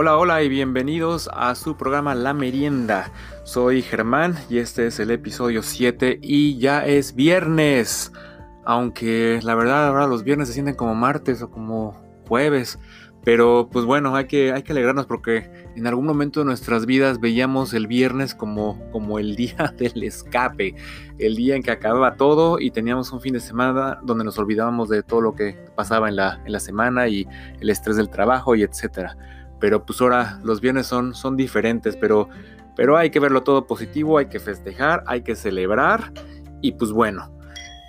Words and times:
Hola, 0.00 0.16
hola 0.16 0.44
y 0.44 0.48
bienvenidos 0.48 1.28
a 1.32 1.56
su 1.56 1.76
programa 1.76 2.14
La 2.14 2.32
Merienda. 2.32 3.10
Soy 3.42 3.82
Germán 3.82 4.36
y 4.48 4.58
este 4.58 4.86
es 4.86 5.00
el 5.00 5.10
episodio 5.10 5.60
7 5.60 6.20
y 6.22 6.56
ya 6.58 6.86
es 6.86 7.16
viernes. 7.16 8.12
Aunque 8.64 9.40
la 9.42 9.56
verdad 9.56 9.88
ahora 9.88 10.06
los 10.06 10.22
viernes 10.22 10.46
se 10.46 10.54
sienten 10.54 10.76
como 10.76 10.94
martes 10.94 11.42
o 11.42 11.50
como 11.50 12.00
jueves. 12.28 12.78
Pero 13.24 13.70
pues 13.72 13.84
bueno, 13.86 14.14
hay 14.14 14.28
que, 14.28 14.52
hay 14.52 14.62
que 14.62 14.70
alegrarnos 14.70 15.06
porque 15.06 15.50
en 15.74 15.88
algún 15.88 16.06
momento 16.06 16.38
de 16.38 16.46
nuestras 16.46 16.86
vidas 16.86 17.18
veíamos 17.18 17.74
el 17.74 17.88
viernes 17.88 18.36
como, 18.36 18.80
como 18.92 19.18
el 19.18 19.34
día 19.34 19.74
del 19.76 20.04
escape, 20.04 20.76
el 21.18 21.34
día 21.34 21.56
en 21.56 21.64
que 21.64 21.72
acababa 21.72 22.14
todo 22.14 22.60
y 22.60 22.70
teníamos 22.70 23.10
un 23.10 23.20
fin 23.20 23.32
de 23.32 23.40
semana 23.40 23.98
donde 24.04 24.22
nos 24.22 24.38
olvidábamos 24.38 24.90
de 24.90 25.02
todo 25.02 25.22
lo 25.22 25.34
que 25.34 25.58
pasaba 25.74 26.08
en 26.08 26.14
la, 26.14 26.40
en 26.44 26.52
la 26.52 26.60
semana 26.60 27.08
y 27.08 27.26
el 27.58 27.68
estrés 27.68 27.96
del 27.96 28.10
trabajo 28.10 28.54
y 28.54 28.62
etcétera 28.62 29.16
pero 29.60 29.84
pues 29.84 30.00
ahora 30.00 30.38
los 30.42 30.60
viernes 30.60 30.86
son, 30.86 31.14
son 31.14 31.36
diferentes, 31.36 31.96
pero, 31.96 32.28
pero 32.76 32.96
hay 32.96 33.10
que 33.10 33.20
verlo 33.20 33.42
todo 33.42 33.66
positivo, 33.66 34.18
hay 34.18 34.26
que 34.26 34.40
festejar, 34.40 35.02
hay 35.06 35.22
que 35.22 35.36
celebrar 35.36 36.12
y 36.60 36.72
pues 36.72 36.92
bueno. 36.92 37.32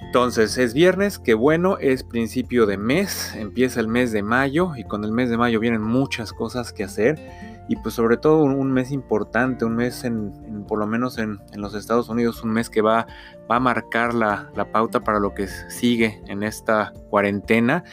Entonces 0.01 0.57
es 0.57 0.73
viernes, 0.73 1.19
que 1.19 1.33
bueno, 1.33 1.77
es 1.77 2.03
principio 2.03 2.65
de 2.65 2.77
mes, 2.77 3.35
empieza 3.35 3.79
el 3.79 3.87
mes 3.87 4.11
de 4.11 4.23
mayo 4.23 4.71
y 4.75 4.83
con 4.83 5.03
el 5.03 5.11
mes 5.11 5.29
de 5.29 5.37
mayo 5.37 5.59
vienen 5.59 5.81
muchas 5.81 6.31
cosas 6.31 6.71
que 6.71 6.85
hacer 6.85 7.19
y 7.67 7.75
pues 7.75 7.93
sobre 7.93 8.17
todo 8.17 8.43
un, 8.43 8.71
mes 8.71 8.91
importante, 8.91 9.63
un 9.65 9.75
mes 9.75 10.03
en, 10.03 10.65
por 10.67 10.79
lo 10.79 10.87
menos 10.87 11.19
en, 11.19 11.39
los 11.53 11.75
Estados 11.75 12.09
Unidos, 12.09 12.41
un 12.43 12.51
mes 12.51 12.67
que 12.67 12.81
va, 12.81 13.05
va 13.49 13.57
a 13.57 13.59
marcar 13.59 14.15
la, 14.15 14.49
la 14.55 14.71
pauta 14.71 15.01
para 15.01 15.19
lo 15.19 15.35
que 15.35 15.47
sigue 15.47 16.19
en 16.27 16.41
esta 16.41 16.93
cuarentena 17.11 17.83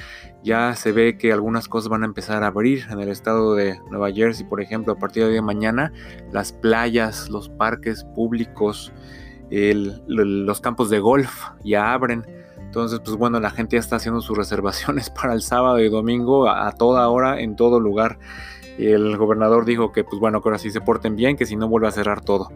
ya 0.46 0.76
se 0.76 0.92
ve 0.92 1.18
que 1.18 1.32
algunas 1.32 1.66
cosas 1.66 1.88
van 1.88 2.04
a 2.04 2.06
empezar 2.06 2.44
a 2.44 2.46
abrir 2.46 2.86
en 2.88 3.00
el 3.00 3.08
estado 3.08 3.56
de 3.56 3.80
Nueva 3.90 4.12
Jersey, 4.12 4.46
por 4.46 4.60
ejemplo, 4.60 4.92
a 4.92 4.96
partir 4.96 5.26
de 5.26 5.42
mañana, 5.42 5.92
las 6.30 6.52
playas, 6.52 7.28
los 7.28 7.48
parques 7.48 8.04
públicos, 8.14 8.92
los 9.50 10.60
campos 10.60 10.88
de 10.88 11.00
golf 11.00 11.46
ya 11.64 11.92
abren. 11.92 12.24
Entonces, 12.60 13.00
pues 13.04 13.16
bueno, 13.16 13.40
la 13.40 13.50
gente 13.50 13.74
ya 13.74 13.80
está 13.80 13.96
haciendo 13.96 14.20
sus 14.20 14.38
reservaciones 14.38 15.10
para 15.20 15.32
el 15.32 15.42
sábado 15.42 15.80
y 15.80 15.88
domingo 15.88 16.48
a, 16.48 16.70
toda 16.70 17.08
hora, 17.08 17.40
en 17.40 17.56
todo 17.56 17.80
lugar. 17.80 18.20
El 18.78 19.16
gobernador 19.16 19.64
dijo 19.64 19.90
que, 19.90 20.04
pues 20.04 20.20
bueno, 20.20 20.42
que 20.42 20.48
ahora 20.48 20.58
sí 20.58 20.70
se 20.70 20.80
porten 20.80 21.16
bien, 21.16 21.36
que 21.36 21.46
si 21.46 21.56
no 21.56 21.68
vuelve 21.68 21.88
a 21.88 21.90
cerrar 21.92 22.20
todo 22.20 22.52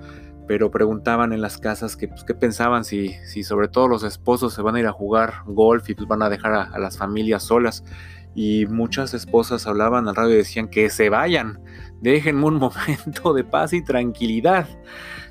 pero 0.51 0.69
preguntaban 0.69 1.33
en 1.33 1.43
las 1.43 1.59
casas 1.59 1.97
pues, 1.97 2.25
qué 2.25 2.35
pensaban 2.35 2.85
si, 2.85 3.15
sobre 3.45 3.69
todo 3.69 3.87
los 3.87 4.03
esposos 4.03 4.53
se 4.53 4.63
van 4.63 4.75
a 4.75 4.81
ir 4.81 4.87
a 4.89 4.93
jugar 4.93 5.45
golf 5.47 5.89
y 5.89 5.95
pues 5.95 6.09
van 6.09 6.23
a 6.23 6.29
dejar 6.29 6.53
a, 6.55 6.79
las 6.81 6.99
familias 6.99 7.45
solas. 7.45 7.85
Y 8.35 8.67
muchas 8.67 9.15
esposas 9.15 9.69
hablaban 9.69 10.09
al 10.09 10.17
radio 10.17 10.35
y 10.35 10.39
decían 10.39 10.67
que 10.67 10.91
se 10.91 11.09
vayan, 11.09 11.63
déjenme 12.01 12.47
un 12.47 12.55
momento 12.59 13.33
de 13.33 13.45
paz 13.45 13.73
y 13.75 13.85
tranquilidad. 13.85 14.67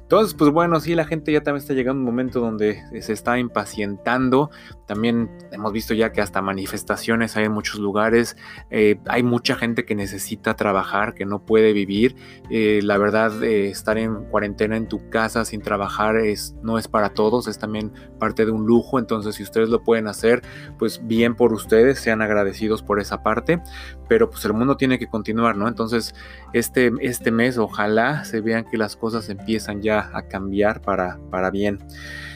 Entonces, 0.09 0.33
pues 0.33 0.49
bueno, 0.49 0.79
sí, 0.79 0.95
la 0.95 1.05
gente 1.05 1.31
ya 1.31 1.43
también 1.43 1.61
está 1.61 1.75
llegando 1.75 1.99
a 1.99 2.01
un 2.01 2.05
momento 2.05 2.39
donde 2.39 2.81
se 2.99 3.13
está 3.13 3.37
impacientando. 3.37 4.49
También 4.87 5.29
hemos 5.51 5.71
visto 5.71 5.93
ya 5.93 6.11
que 6.11 6.19
hasta 6.19 6.41
manifestaciones 6.41 7.37
hay 7.37 7.45
en 7.45 7.51
muchos 7.51 7.79
lugares. 7.79 8.35
Eh, 8.71 8.99
hay 9.05 9.21
mucha 9.21 9.55
gente 9.55 9.85
que 9.85 9.93
necesita 9.93 10.55
trabajar, 10.55 11.13
que 11.13 11.27
no 11.27 11.45
puede 11.45 11.73
vivir. 11.73 12.15
Eh, 12.49 12.79
la 12.81 12.97
verdad, 12.97 13.43
eh, 13.43 13.69
estar 13.69 13.99
en 13.99 14.25
cuarentena 14.31 14.77
en 14.77 14.87
tu 14.87 15.11
casa 15.11 15.45
sin 15.45 15.61
trabajar 15.61 16.17
es, 16.17 16.55
no 16.63 16.79
es 16.79 16.87
para 16.87 17.09
todos, 17.09 17.47
es 17.47 17.59
también 17.59 17.93
parte 18.17 18.47
de 18.47 18.51
un 18.51 18.65
lujo. 18.65 18.97
Entonces, 18.97 19.35
si 19.35 19.43
ustedes 19.43 19.69
lo 19.69 19.83
pueden 19.83 20.07
hacer, 20.07 20.41
pues 20.79 21.05
bien 21.05 21.35
por 21.35 21.53
ustedes, 21.53 21.99
sean 21.99 22.23
agradecidos 22.23 22.81
por 22.81 22.99
esa 22.99 23.21
parte. 23.21 23.61
Pero 24.09 24.29
pues 24.29 24.43
el 24.43 24.53
mundo 24.53 24.75
tiene 24.75 24.99
que 24.99 25.07
continuar, 25.07 25.55
¿no? 25.55 25.67
Entonces, 25.67 26.13
este, 26.51 26.91
este 26.99 27.31
mes, 27.31 27.57
ojalá 27.57 28.25
se 28.25 28.41
vean 28.41 28.65
que 28.65 28.77
las 28.77 28.97
cosas 28.97 29.29
empiezan 29.29 29.81
ya 29.81 30.09
a 30.13 30.23
cambiar 30.23 30.81
para, 30.81 31.17
para 31.31 31.51
bien. 31.51 31.79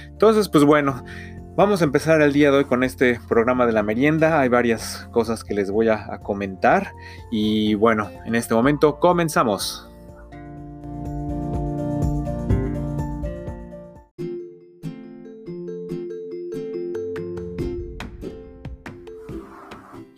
Entonces, 0.07 0.47
pues 0.47 0.63
bueno, 0.63 1.03
vamos 1.57 1.81
a 1.81 1.84
empezar 1.84 2.22
el 2.22 2.31
día 2.31 2.51
de 2.51 2.59
hoy 2.59 2.66
con 2.66 2.84
este 2.84 3.19
programa 3.28 3.66
de 3.66 3.73
la 3.73 3.84
merienda. 3.84 4.39
Hay 4.39 4.47
varias 4.47 5.09
cosas 5.11 5.44
que 5.44 5.53
les 5.53 5.69
voy 5.72 5.89
a 5.89 6.19
comentar 6.19 6.94
y 7.31 7.73
bueno, 7.73 8.09
en 8.25 8.35
este 8.35 8.53
momento 8.53 9.00
comenzamos. 9.00 9.92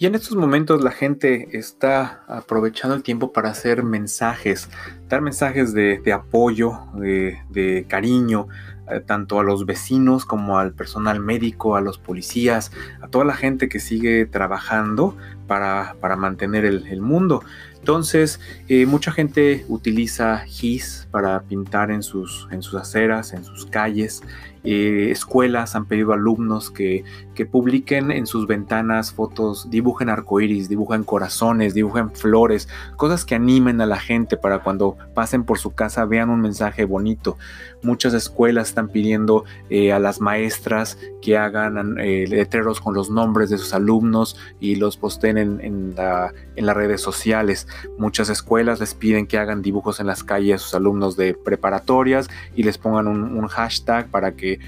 Y 0.05 0.07
en 0.07 0.13
estos 0.13 0.37
momentos 0.37 0.83
la 0.83 0.91
gente 0.91 1.57
está 1.57 2.21
aprovechando 2.27 2.95
el 2.95 3.01
tiempo 3.01 3.33
para 3.33 3.49
hacer 3.49 3.81
mensajes, 3.81 4.69
dar 5.09 5.21
mensajes 5.21 5.73
de, 5.73 6.13
apoyo, 6.13 6.77
de, 6.93 7.87
cariño, 7.89 8.47
eh, 8.91 8.99
tanto 8.99 9.39
a 9.39 9.43
los 9.43 9.65
vecinos 9.65 10.23
como 10.23 10.59
al 10.59 10.73
personal 10.73 11.19
médico, 11.19 11.75
a 11.75 11.81
los 11.81 11.97
policías, 11.97 12.71
a 13.01 13.07
toda 13.07 13.25
la 13.25 13.33
gente 13.33 13.67
que 13.67 13.79
sigue 13.79 14.27
trabajando 14.27 15.17
para, 15.47 15.95
mantener 16.17 16.65
el, 16.65 17.01
mundo. 17.01 17.43
Entonces, 17.79 18.39
eh, 18.67 18.85
mucha 18.85 19.11
gente 19.11 19.65
utiliza 19.69 20.37
GIS 20.45 21.07
para 21.09 21.41
pintar 21.41 21.89
en 21.89 22.03
sus, 22.03 22.47
en 22.51 22.61
sus 22.61 22.75
aceras, 22.75 23.33
en 23.33 23.43
sus 23.43 23.65
calles, 23.65 24.21
eh, 24.65 25.11
escuelas 25.11 25.75
han 25.75 25.85
pedido 25.85 26.11
alumnos 26.11 26.71
que, 26.71 27.03
que, 27.35 27.45
publiquen 27.45 28.11
en 28.11 28.25
sus 28.25 28.47
ventanas 28.47 29.11
fotos, 29.11 29.69
dibujen 29.69 30.09
arcoíris, 30.09 30.67
dibujen 30.69 31.03
corazones, 31.03 31.73
dibujen 31.73 32.11
flores, 32.11 32.67
cosas 32.95 33.25
que 33.25 33.35
animen 33.35 33.81
a 33.81 33.85
la 33.85 33.99
gente 33.99 34.37
para 34.37 34.59
cuando 34.59 34.97
pasen 35.13 35.43
por 35.43 35.59
su 35.59 35.73
casa 35.73 36.05
vean 36.05 36.29
un 36.29 36.41
mensaje 36.41 36.85
bonito. 36.85 37.37
Muchas 37.83 38.13
escuelas 38.13 38.69
están 38.69 38.89
pidiendo 38.89 39.45
eh, 39.69 39.91
a 39.93 39.99
las 39.99 40.19
maestras 40.19 40.97
que 41.21 41.37
hagan 41.37 41.99
eh, 41.99 42.25
letreros 42.27 42.81
con 42.81 42.95
los 42.95 43.09
nombres 43.09 43.49
de 43.49 43.57
sus 43.57 43.73
alumnos 43.73 44.37
y 44.59 44.75
los 44.75 44.97
posteen 44.97 45.37
en, 45.37 45.59
en, 45.61 45.95
las 45.95 46.75
redes 46.75 47.01
sociales. 47.01 47.67
Muchas 47.97 48.29
escuelas 48.29 48.79
les 48.79 48.95
piden 48.95 49.27
que 49.27 49.37
hagan 49.37 49.61
dibujos 49.61 49.99
en 49.99 50.07
las 50.07 50.23
calles 50.23 50.55
a 50.55 50.63
sus 50.63 50.73
alumnos 50.73 51.15
de 51.15 51.35
preparatorias 51.35 52.27
y 52.55 52.63
les 52.63 52.77
pongan 52.77 53.07
un 53.07 53.47
hashtag 53.47 54.07
para 54.07 54.35
que 54.35 54.59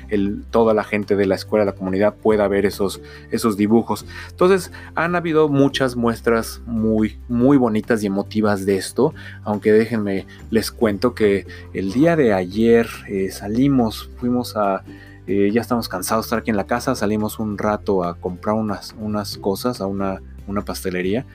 toda 0.52 0.74
la 0.74 0.84
gente 0.84 1.16
de 1.16 1.26
la 1.26 1.36
escuela, 1.36 1.66
la 1.66 1.74
comunidad 1.74 2.16
pueda 2.16 2.48
ver 2.48 2.57
esos, 2.66 3.02
esos 3.32 3.58
dibujos. 3.58 4.06
Entonces 4.30 4.72
han 4.96 5.16
habido 5.16 5.50
muchas 5.50 5.96
muestras 5.96 6.62
muy, 6.66 7.20
muy 7.28 7.58
bonitas 7.58 8.04
y 8.04 8.08
emotivas 8.08 8.66
de 8.66 8.78
esto, 8.78 9.14
aunque 9.44 9.72
déjenme, 9.72 10.26
les 10.50 10.72
cuento 10.72 11.14
que 11.14 11.46
el 11.74 11.94
día 11.94 12.16
de 12.16 12.34
ayer 12.34 12.88
eh, 13.08 13.30
salimos, 13.32 14.10
fuimos 14.18 14.56
a... 14.56 14.84
Eh, 15.30 15.52
ya 15.52 15.60
estamos 15.60 15.90
cansados 15.90 16.24
de 16.24 16.28
estar 16.28 16.40
aquí 16.40 16.52
en 16.52 16.56
la 16.56 16.68
casa, 16.68 16.96
salimos 16.96 17.38
un 17.38 17.58
rato 17.58 18.06
a 18.06 18.16
comprar 18.16 18.56
unas, 18.56 18.96
unas 18.98 19.38
cosas 19.38 19.82
a 19.82 19.86
una, 19.86 20.22
una 20.48 20.64
pastelería 20.64 21.26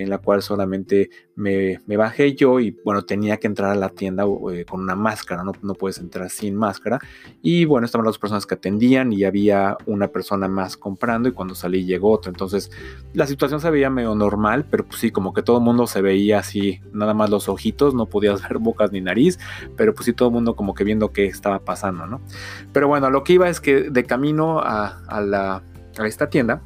en 0.00 0.08
la 0.08 0.18
cual 0.18 0.40
solamente 0.40 1.10
me, 1.34 1.78
bajé 1.86 2.34
yo 2.34 2.60
y 2.60 2.76
bueno, 2.84 3.04
tenía 3.04 3.36
que 3.36 3.46
entrar 3.46 3.70
a 3.70 3.74
la 3.74 3.90
tienda 3.90 4.24
eh, 4.52 4.64
con 4.64 4.80
una 4.80 4.96
máscara, 4.96 5.44
¿no? 5.44 5.52
no 5.62 5.74
puedes 5.74 5.98
entrar 5.98 6.30
sin 6.30 6.56
máscara. 6.56 6.98
Y 7.42 7.66
bueno, 7.66 7.84
estaban 7.84 8.06
las 8.06 8.18
personas 8.18 8.46
que 8.46 8.54
atendían 8.54 9.12
y 9.12 9.24
había 9.24 9.76
una 9.86 10.08
persona 10.08 10.48
más 10.48 10.76
comprando 10.78 11.28
y 11.28 11.32
cuando 11.32 11.54
salí 11.54 11.84
llegó 11.84 12.10
otro. 12.10 12.30
Entonces 12.30 12.70
la 13.12 13.26
situación 13.26 13.60
se 13.60 13.70
veía 13.70 13.90
medio 13.90 14.14
normal, 14.14 14.64
pero 14.70 14.86
pues 14.86 15.00
sí, 15.00 15.10
como 15.10 15.34
que 15.34 15.42
todo 15.42 15.58
el 15.58 15.62
mundo 15.62 15.86
se 15.86 16.00
veía 16.00 16.38
así, 16.38 16.80
nada 16.92 17.12
más 17.12 17.28
los 17.28 17.48
ojitos, 17.48 17.94
no 17.94 18.06
podías 18.06 18.42
ver 18.48 18.58
bocas 18.58 18.92
ni 18.92 19.00
nariz, 19.00 19.38
pero 19.76 19.94
pues 19.94 20.06
sí, 20.06 20.14
todo 20.14 20.28
el 20.28 20.34
mundo 20.34 20.56
como 20.56 20.74
que 20.74 20.84
viendo 20.84 21.12
qué 21.12 21.26
estaba 21.26 21.58
pasando, 21.58 22.06
¿no? 22.06 22.22
Pero 22.72 22.88
bueno, 22.88 23.10
lo 23.10 23.24
que 23.24 23.34
iba 23.34 23.48
es 23.48 23.60
que 23.60 23.90
de 23.90 24.04
camino 24.04 24.60
a, 24.60 25.02
a 25.06 25.20
la 25.20 25.62
a 25.98 26.06
esta 26.06 26.28
tienda, 26.28 26.62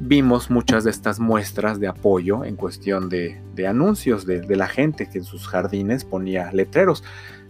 vimos 0.00 0.50
muchas 0.50 0.84
de 0.84 0.90
estas 0.90 1.20
muestras 1.20 1.78
de 1.80 1.88
apoyo 1.88 2.44
en 2.44 2.56
cuestión 2.56 3.08
de, 3.08 3.40
anuncios 3.66 4.26
de, 4.26 4.56
la 4.56 4.68
gente 4.68 5.08
que 5.08 5.18
en 5.18 5.24
sus 5.24 5.46
jardines 5.46 6.04
ponía 6.04 6.50
letreros. 6.52 7.04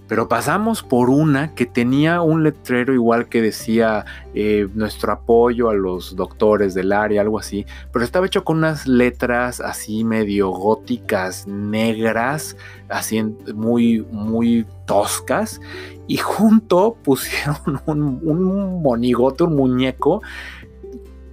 Pero 0.08 0.28
pasamos 0.28 0.82
por 0.82 1.08
una 1.08 1.54
que 1.54 1.64
tenía 1.64 2.20
un 2.20 2.42
letrero 2.42 2.92
igual 2.92 3.28
que 3.28 3.40
decía 3.40 4.04
eh, 4.34 4.68
nuestro 4.74 5.12
apoyo 5.12 5.70
a 5.70 5.74
los 5.74 6.16
doctores 6.16 6.74
del 6.74 6.92
área, 6.92 7.22
algo 7.22 7.38
así, 7.38 7.64
pero 7.92 8.04
estaba 8.04 8.26
hecho 8.26 8.44
con 8.44 8.58
unas 8.58 8.86
letras 8.86 9.60
así 9.60 10.04
medio 10.04 10.50
góticas, 10.50 11.46
negras, 11.46 12.58
así 12.90 13.22
muy, 13.54 14.04
muy 14.10 14.66
toscas, 14.86 15.62
y 16.08 16.18
junto 16.18 16.94
pusieron 17.04 17.80
un, 17.86 18.20
un 18.22 18.82
monigote, 18.82 19.44
un 19.44 19.56
muñeco 19.56 20.20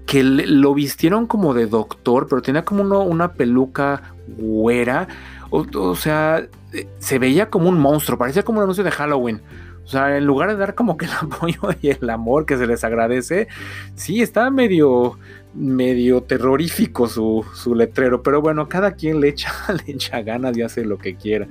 que 0.09 0.23
lo 0.23 0.73
vistieron 0.73 1.27
como 1.27 1.53
de 1.53 1.67
doctor, 1.67 2.25
pero 2.27 2.41
tenía 2.41 2.65
como 2.65 3.03
una 3.03 3.33
peluca 3.33 4.15
güera. 4.39 5.07
O, 5.51 5.95
sea, 5.95 6.47
eh, 6.73 6.87
se 6.97 7.19
veía 7.19 7.51
como 7.51 7.69
un 7.69 7.77
monstruo, 7.77 8.17
parecía 8.17 8.41
como 8.41 8.57
un 8.57 8.63
anuncio 8.63 8.83
de 8.83 8.89
Halloween. 8.89 9.39
O 9.85 9.87
sea, 9.87 10.17
en 10.17 10.25
lugar 10.25 10.49
de 10.49 10.55
dar 10.55 10.73
como 10.73 10.97
que 10.97 11.05
el 11.05 11.11
apoyo 11.21 11.61
y 11.83 11.89
el 11.89 12.09
amor 12.09 12.47
que 12.47 12.57
se 12.57 12.65
les 12.65 12.83
agradece, 12.83 13.49
sí, 13.93 14.23
estaba 14.23 14.49
medio, 14.49 15.19
medio 15.53 16.23
terrorífico 16.23 17.07
su, 17.07 17.45
letrero, 17.75 18.23
pero 18.23 18.41
bueno, 18.41 18.67
cada 18.67 18.93
quien 18.93 19.21
le 19.21 19.27
echa, 19.27 19.53
le 19.85 19.93
echa 19.93 20.23
ganas 20.23 20.57
y 20.57 20.63
hace 20.63 20.85
lo 20.85 20.97
que 20.97 21.17
quiera. 21.17 21.47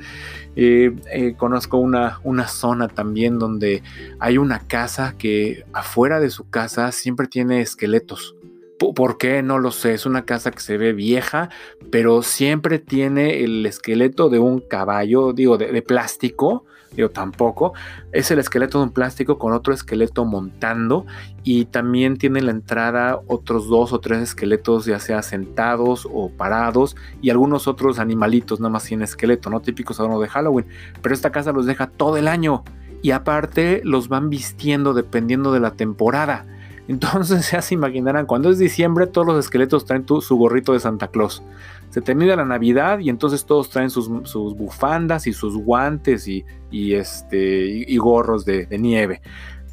Eh, 0.57 0.97
eh, 1.13 1.35
conozco 1.37 1.77
una, 1.77 2.19
una 2.25 2.49
zona 2.49 2.89
también 2.89 3.39
donde 3.39 3.85
hay 4.19 4.37
una 4.37 4.59
casa 4.59 5.15
que 5.17 5.65
afuera 5.73 6.19
de 6.19 6.31
su 6.31 6.51
casa 6.51 6.91
siempre 6.91 7.29
tiene 7.29 7.61
esqueletos. 7.61 8.35
¿Por 8.79 9.19
qué? 9.19 9.43
No 9.43 9.59
lo 9.59 9.71
sé. 9.73 9.95
Es 9.95 10.07
una 10.07 10.25
casa 10.25 10.51
que 10.51 10.61
se 10.61 10.79
ve 10.79 10.93
vieja, 10.93 11.51
pero 11.91 12.23
siempre 12.23 12.79
tiene 12.79 13.43
el 13.43 13.67
esqueleto 13.67 14.29
de 14.29 14.39
un 14.39 14.61
caballo, 14.61 15.33
digo, 15.33 15.59
de, 15.59 15.83
plástico, 15.83 16.65
digo, 16.93 17.11
tampoco. 17.11 17.73
Es 18.13 18.31
el 18.31 18.39
esqueleto 18.39 18.79
de 18.79 18.85
un 18.85 18.93
plástico 18.93 19.37
con 19.37 19.53
otro 19.53 19.75
esqueleto 19.75 20.25
montando 20.25 21.07
y 21.43 21.65
también 21.65 22.19
tiene 22.19 22.41
la 22.41 22.53
entrada 22.53 23.21
otros 23.27 23.69
dos 23.69 23.93
o 23.93 23.99
tres 23.99 24.21
esqueletos, 24.21 24.87
ya 24.87 25.01
sea 25.01 25.23
sentados 25.23 26.07
o 26.11 26.31
parados 26.31 26.95
y 27.21 27.31
algunos 27.31 27.67
otros 27.67 27.99
animalitos, 27.99 28.61
nada 28.61 28.71
más 28.71 28.85
sin 28.85 29.03
esqueleto, 29.03 29.51
¿no? 29.51 29.61
Típicos 29.61 29.99
adornos 29.99 30.21
de 30.21 30.29
Halloween. 30.29 30.67
Pero 31.03 31.15
esta 31.15 31.33
casa 31.33 31.51
los 31.51 31.67
deja 31.67 31.89
todo 31.89 32.17
el 32.17 32.29
año 32.29 32.63
y 33.03 33.11
aparte 33.11 33.81
los 33.85 34.09
van 34.09 34.31
vistiendo 34.31 34.95
dependiendo 34.95 35.53
de 35.53 35.61
la 35.61 35.73
temporada. 35.73 36.47
Entonces 36.88 37.50
ya 37.52 37.62
se 37.62 37.75
imaginarán, 37.75 38.26
cuando 38.26 38.50
es 38.50 38.58
diciembre 38.58 39.06
todos 39.06 39.26
los 39.26 39.38
esqueletos 39.44 39.85
traen 39.85 40.06
su 40.08 40.37
gorrito 40.37 40.73
de 40.73 40.81
Santa 40.81 41.08
Claus. 41.08 41.43
Se 41.90 42.00
termina 42.00 42.35
la 42.37 42.44
Navidad 42.44 42.99
y 42.99 43.08
entonces 43.08 43.46
todos 43.46 43.70
traen 43.70 43.90
sus, 43.90 44.08
bufandas 44.08 45.26
y 45.26 45.32
sus 45.32 45.56
guantes 45.56 46.26
y, 46.26 46.44
este, 46.73 47.67
y, 47.87 47.96
gorros 47.99 48.44
de, 48.44 48.67
de 48.67 48.79
nieve. 48.79 49.23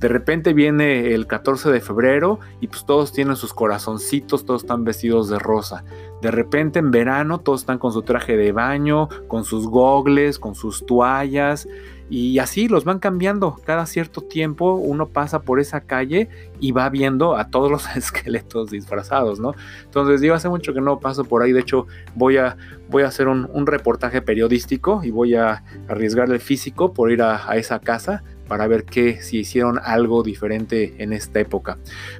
De 0.06 0.10
repente 0.10 0.54
viene 0.54 1.16
el 1.16 1.26
14 1.26 1.72
de 1.72 1.82
febrero 1.82 2.40
y 2.62 2.68
pues 2.68 2.86
todos 2.86 3.12
tienen 3.12 3.36
sus 3.36 3.56
corazoncitos, 3.56 4.46
todos 4.46 4.62
están 4.62 4.84
vestidos 4.84 5.30
de 5.30 5.40
rosa. 5.40 5.84
De 6.22 6.30
repente 6.30 6.78
en 6.78 6.92
verano 6.92 7.40
todos 7.40 7.62
están 7.62 7.80
con 7.80 7.92
su 7.92 8.04
traje 8.04 8.38
de 8.38 8.52
baño, 8.52 9.10
con 9.28 9.46
sus 9.46 9.66
gogles, 9.66 10.38
con 10.38 10.54
sus 10.54 10.86
toallas 10.86 11.68
y 12.08 12.38
así 12.38 12.68
los 12.68 12.84
van 12.84 13.00
cambiando. 13.00 13.56
Cada 13.66 13.88
cierto 13.88 14.22
tiempo 14.22 14.76
uno 14.76 15.08
pasa 15.08 15.42
por 15.42 15.60
esa 15.60 15.82
calle 15.82 16.30
y 16.60 16.72
va 16.72 16.88
viendo 16.90 17.36
a 17.36 17.50
todos 17.50 17.72
los 17.72 17.88
esqueletos 17.96 18.70
disfrazados, 18.70 19.40
¿no? 19.40 19.54
Entonces 19.86 20.22
digo, 20.22 20.36
hace 20.36 20.50
mucho 20.50 20.74
que 20.74 20.82
no 20.82 21.00
paso 21.00 21.26
por 21.26 21.42
ahí. 21.42 21.52
De 21.52 21.62
hecho, 21.62 21.88
voy 22.14 22.38
a, 22.38 22.58
voy 22.90 23.02
a 23.02 23.08
hacer 23.08 23.28
un, 23.28 23.66
reportaje 23.66 24.22
periodístico 24.22 25.02
y 25.04 25.10
voy 25.10 25.34
a 25.34 25.64
arriesgar 25.88 26.30
el 26.30 26.40
físico 26.40 26.94
por 26.94 27.12
ir 27.12 27.24
a, 27.24 27.56
esa 27.56 27.80
casa 27.80 28.24
para 28.48 28.68
ver 28.68 28.86
que 28.86 29.22
si 29.22 29.40
hicieron 29.40 29.80
algo 29.84 30.24
diferente 30.24 30.96
en 30.98 31.14
esta 31.14 31.40
época. 31.40 31.78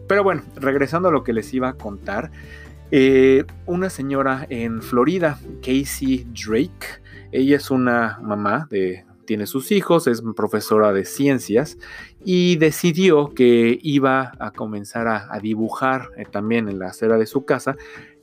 Pero 0.08 0.24
bueno, 0.24 0.44
regresando 0.56 1.10
a 1.10 1.12
lo 1.12 1.24
que 1.24 1.34
les 1.34 1.54
iba 1.54 1.70
a 1.70 1.74
contar. 1.74 2.32
Eh, 2.92 3.44
una 3.66 3.90
señora 3.90 4.46
en 4.50 4.82
Florida, 4.82 5.40
Casey 5.62 6.28
Drake, 6.32 7.02
ella 7.32 7.58
es 7.58 7.72
una 7.72 8.20
mamá 8.22 8.68
de 8.70 9.06
tiene 9.26 9.48
sus 9.48 9.72
hijos, 9.72 10.08
es 10.08 10.22
profesora 10.36 10.94
de 10.94 11.04
ciencias 11.04 11.78
y 12.24 12.58
decidió 12.58 13.34
que 13.34 13.80
iba 13.82 14.32
a 14.40 14.52
comenzar 14.52 15.08
a, 15.08 15.40
dibujar 15.40 16.12
eh, 16.16 16.26
también 16.30 16.70
en 16.70 16.80
la 16.80 16.88
acera 16.88 17.18
de 17.18 17.26
su 17.26 17.44
casa 17.44 17.76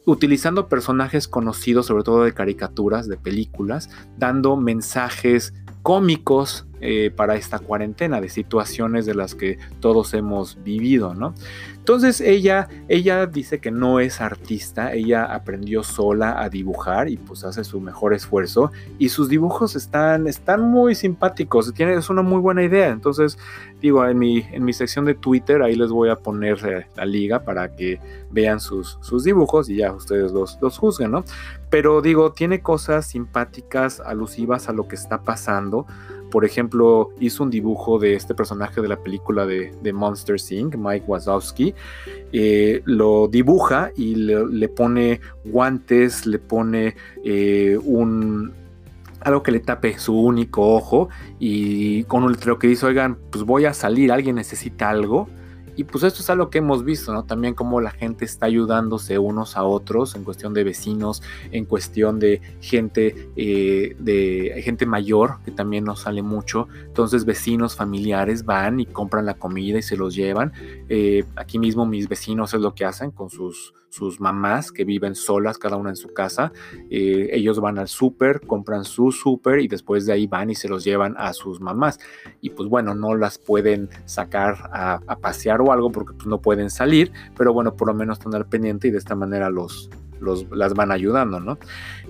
utilizando 0.05 0.69
personajes 0.69 1.29
conocidos, 1.29 1.87
sobre 1.87 2.03
todo 2.03 2.25
de 2.25 2.33
caricaturas, 2.33 3.09
de 3.09 3.17
películas, 3.17 3.89
dando 4.17 4.57
mensajes 4.57 5.55
cómicos 5.83 6.67
eh, 6.85 7.13
para 7.15 7.37
esta 7.37 7.61
cuarentena, 7.61 8.21
de 8.21 8.29
situaciones 8.29 9.07
de 9.07 9.15
las 9.15 9.37
que 9.37 9.57
todos 9.79 10.15
hemos 10.15 10.59
vivido, 10.65 11.15
¿no? 11.15 11.33
Entonces 11.77 12.21
ella, 12.21 12.69
ella 12.89 13.27
dice 13.27 13.61
que 13.61 13.71
no 13.71 14.01
es 14.01 14.21
artista, 14.21 14.93
ella 14.93 15.25
aprendió 15.25 15.85
sola 15.85 16.43
a 16.43 16.49
dibujar 16.49 17.09
y 17.09 17.19
pues 17.19 17.45
hace 17.45 17.63
su 17.63 17.81
mejor 17.81 18.15
esfuerzo 18.15 18.73
y 18.99 19.11
sus 19.11 19.29
dibujos 19.29 19.77
están, 19.77 20.27
están 20.27 20.63
muy 20.63 20.97
simpáticos, 20.97 21.73
tiene, 21.73 21.95
es 21.95 22.11
una 22.11 22.23
muy 22.23 22.41
buena 22.41 22.65
idea, 22.65 22.89
entonces 22.89 23.39
digo, 23.81 24.05
en 24.05 24.19
mi, 24.19 24.47
en 24.51 24.65
mi 24.65 24.73
sección 24.73 25.05
de 25.05 25.15
Twitter 25.15 25.63
ahí 25.63 25.77
les 25.77 25.91
voy 25.91 26.09
a 26.09 26.17
poner 26.17 26.89
la 26.97 27.05
liga 27.05 27.45
para 27.45 27.77
que 27.77 28.01
vean 28.33 28.59
sus, 28.59 28.99
sus 29.03 29.23
dibujos 29.23 29.71
y 29.71 29.77
ya 29.77 29.93
ustedes 29.93 30.33
los, 30.33 30.59
los 30.61 30.79
juzguen, 30.79 31.13
¿no? 31.13 31.25
Pero 31.71 32.03
digo, 32.03 32.33
tiene 32.33 32.61
cosas 32.61 33.07
simpáticas, 33.07 34.01
alusivas 34.01 34.69
a 34.69 34.73
lo 34.73 34.89
que 34.89 34.97
está 34.97 35.23
pasando 35.23 35.87
por 36.33 36.47
ejemplo, 36.47 37.11
hizo 37.21 37.43
un 37.43 37.51
dibujo 37.51 37.99
de 37.99 38.15
este 38.15 38.35
personaje 38.35 38.81
de 38.81 38.89
la 38.89 38.97
película 38.97 39.45
de, 39.45 39.93
Monster 39.93 40.37
Inc., 40.51 40.77
Mike 40.77 41.05
Wazowski. 41.07 41.75
Eh, 42.33 42.81
lo 42.87 43.29
dibuja 43.29 43.93
y 43.95 44.15
le, 44.15 44.69
pone 44.71 45.21
guantes, 45.45 46.25
le 46.25 46.39
pone 46.39 46.97
eh, 47.23 47.79
un, 47.85 48.51
algo 49.21 49.43
que 49.43 49.53
le 49.53 49.61
tape 49.61 49.99
su 49.99 50.19
único 50.19 50.75
ojo 50.75 51.11
y 51.39 52.05
con 52.05 52.25
un 52.25 52.33
letrero 52.33 52.59
que 52.59 52.67
dice, 52.67 52.87
oigan, 52.87 53.19
pues 53.31 53.45
voy 53.45 53.67
a 53.67 53.75
salir, 53.75 54.11
alguien 54.11 54.37
necesita 54.37 54.89
algo. 54.89 55.29
Y 55.77 55.85
pues 55.85 56.05
esto 56.05 56.21
es 56.21 56.31
algo 56.31 56.51
que 56.51 56.59
hemos 56.59 56.85
visto, 56.85 57.13
¿no? 57.13 57.25
También 57.25 57.55
cómo 57.55 57.81
la 57.81 57.91
gente 57.91 58.25
está 58.25 58.47
ayudándose 58.47 59.19
unos 59.19 59.57
a 59.57 59.65
otros 59.65 60.15
en 60.15 60.25
cuestión 60.25 60.53
de 60.55 60.65
vecinos, 60.65 61.23
en 61.51 61.65
cuestión 61.65 62.19
de 62.19 62.41
gente, 62.61 63.31
eh, 63.37 63.97
de 63.99 64.61
gente 64.65 64.87
mayor, 64.87 65.37
que 65.45 65.51
también 65.51 65.85
nos 65.85 66.01
sale 66.01 66.23
mucho. 66.23 66.69
Entonces 66.85 67.25
vecinos, 67.25 67.75
familiares 67.77 68.45
van 68.45 68.81
y 68.81 68.87
compran 68.87 69.27
la 69.27 69.35
comida 69.35 69.79
y 69.79 69.83
se 69.83 69.97
los 69.97 70.15
llevan. 70.15 70.53
Eh, 70.95 71.25
aquí 71.37 71.59
mismo 71.59 71.87
mis 71.87 72.07
vecinos 72.07 72.53
es 72.53 72.61
lo 72.61 72.75
que 72.75 72.85
hacen 72.85 73.13
con 73.13 73.31
sus, 73.31 73.73
sus 73.89 74.21
mamás 74.21 74.71
que 74.71 74.85
viven 74.85 75.15
solas, 75.15 75.57
cada 75.57 75.77
una 75.79 75.89
en 75.89 75.97
su 75.97 76.13
casa. 76.13 76.53
Eh, 76.91 77.31
ellos 77.33 77.59
van 77.61 77.79
al 77.79 77.89
súper, 77.89 78.43
compran 78.43 78.85
su 78.85 79.11
súper 79.11 79.61
y 79.61 79.69
después 79.69 80.05
de 80.05 80.13
ahí 80.13 80.27
van 80.27 80.51
y 80.51 80.55
se 80.55 80.69
los 80.69 80.85
llevan 80.85 81.15
a 81.17 81.33
sus 81.33 81.63
mamás. 81.63 81.99
Y 82.43 82.51
pues 82.51 82.69
bueno, 82.69 82.95
no 82.95 83.15
las 83.15 83.39
pueden 83.39 83.89
sacar 84.05 84.69
a, 84.71 85.01
pasear 85.23 85.63
o 85.63 85.73
algo 85.73 85.91
porque 85.91 86.13
pues, 86.13 86.27
no 86.27 86.43
pueden 86.43 86.69
salir, 86.69 87.11
pero 87.39 87.55
bueno, 87.55 87.75
por 87.75 87.89
lo 87.89 87.95
menos 87.95 88.19
al 88.27 88.47
pendiente 88.47 88.89
y 88.89 88.91
de 88.91 88.99
esta 88.99 89.15
manera 89.15 89.49
los, 89.49 89.89
las 90.51 90.75
van 90.75 90.93
ayudando, 90.93 91.41
¿no? 91.41 91.59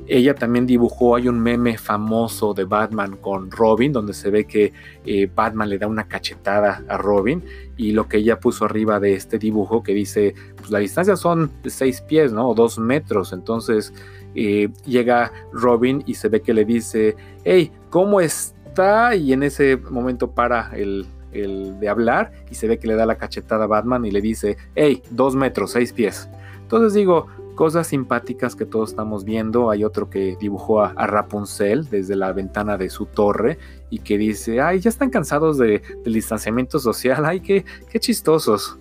Ella 0.06 0.34
también 0.34 0.66
dibujó, 0.66 1.16
hay 1.16 1.28
un 1.28 1.40
meme 1.40 1.78
famoso 1.78 2.54
de 2.54 2.64
Batman 2.64 3.16
con 3.16 3.50
Robin, 3.50 3.92
donde 3.92 4.12
se 4.12 4.30
ve 4.30 4.44
que 4.44 4.72
eh, 5.04 5.30
Batman 5.34 5.68
le 5.68 5.78
da 5.78 5.86
una 5.86 6.08
cachetada 6.08 6.82
a 6.88 6.96
Robin 6.96 7.42
y 7.76 7.92
lo 7.92 8.08
que 8.08 8.18
ella 8.18 8.38
puso 8.38 8.64
arriba 8.64 9.00
de 9.00 9.14
este 9.14 9.38
dibujo 9.38 9.82
que 9.82 9.94
dice, 9.94 10.34
pues 10.56 10.70
la 10.70 10.78
distancia 10.78 11.16
son 11.16 11.50
seis 11.66 12.00
pies, 12.00 12.32
¿no? 12.32 12.48
O 12.48 12.54
dos 12.54 12.78
metros, 12.78 13.32
entonces 13.32 13.92
eh, 14.34 14.68
llega 14.86 15.32
Robin 15.52 16.02
y 16.06 16.14
se 16.14 16.28
ve 16.28 16.40
que 16.40 16.54
le 16.54 16.64
dice, 16.64 17.16
hey, 17.44 17.70
¿cómo 17.90 18.20
está? 18.20 19.14
Y 19.14 19.32
en 19.32 19.42
ese 19.42 19.76
momento 19.76 20.30
para 20.30 20.70
el, 20.74 21.06
el 21.32 21.78
de 21.80 21.88
hablar 21.88 22.32
y 22.50 22.54
se 22.54 22.68
ve 22.68 22.78
que 22.78 22.86
le 22.86 22.94
da 22.94 23.06
la 23.06 23.16
cachetada 23.16 23.64
a 23.64 23.66
Batman 23.66 24.04
y 24.04 24.10
le 24.10 24.20
dice, 24.20 24.56
hey, 24.74 25.02
dos 25.10 25.34
metros, 25.34 25.72
seis 25.72 25.92
pies. 25.92 26.28
Entonces 26.62 26.94
digo, 26.94 27.26
cosas 27.54 27.86
simpáticas 27.88 28.56
que 28.56 28.66
todos 28.66 28.90
estamos 28.90 29.24
viendo. 29.24 29.70
Hay 29.70 29.84
otro 29.84 30.08
que 30.10 30.36
dibujó 30.40 30.82
a, 30.82 31.06
Rapunzel 31.06 31.88
desde 31.88 32.16
la 32.16 32.32
ventana 32.32 32.76
de 32.76 32.90
su 32.90 33.06
torre 33.06 33.58
y 33.90 33.98
que 33.98 34.18
dice, 34.18 34.60
ay, 34.60 34.80
ya 34.80 34.88
están 34.88 35.10
cansados 35.10 35.58
de, 35.58 35.82
del 36.04 36.14
distanciamiento 36.14 36.78
social, 36.78 37.24
ay, 37.24 37.40
qué, 37.40 37.64
qué 37.90 38.00
chistosos. 38.00 38.78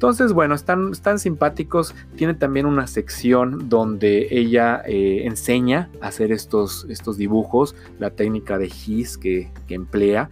Entonces, 0.00 0.32
bueno, 0.32 0.54
están, 0.54 1.18
simpáticos. 1.18 1.94
Tiene 2.16 2.32
también 2.32 2.64
una 2.64 2.86
sección 2.86 3.68
donde 3.68 4.28
ella 4.30 4.80
eh, 4.86 5.26
enseña 5.26 5.90
a 6.00 6.06
hacer 6.06 6.32
estos, 6.32 6.86
estos 6.88 7.18
dibujos, 7.18 7.76
la 7.98 8.08
técnica 8.08 8.56
de 8.56 8.68
His 8.68 9.18
que, 9.18 9.52
emplea. 9.68 10.30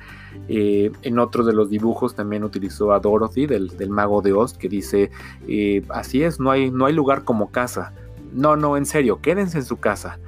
Eh, 0.49 0.91
en 1.03 1.19
otro 1.19 1.45
de 1.45 1.53
los 1.53 1.69
dibujos 1.69 2.15
también 2.15 2.45
utilizó 2.45 2.93
a 2.95 3.01
Dorothy 3.01 3.47
del, 3.47 3.91
mago 3.91 4.23
de 4.23 4.33
Oz, 4.33 4.55
que 4.55 4.71
dice, 4.71 5.11
eh, 5.47 5.83
así 5.91 6.23
es, 6.23 6.41
no 6.41 6.51
hay, 6.51 6.71
no 6.71 6.87
hay 6.87 6.95
lugar 6.95 7.25
como 7.25 7.51
casa. 7.51 7.93
No, 8.33 8.57
no, 8.57 8.79
en 8.79 8.87
serio, 8.87 9.21
quédense 9.21 9.59
en 9.59 9.67
su 9.67 9.77
casa. 9.77 10.19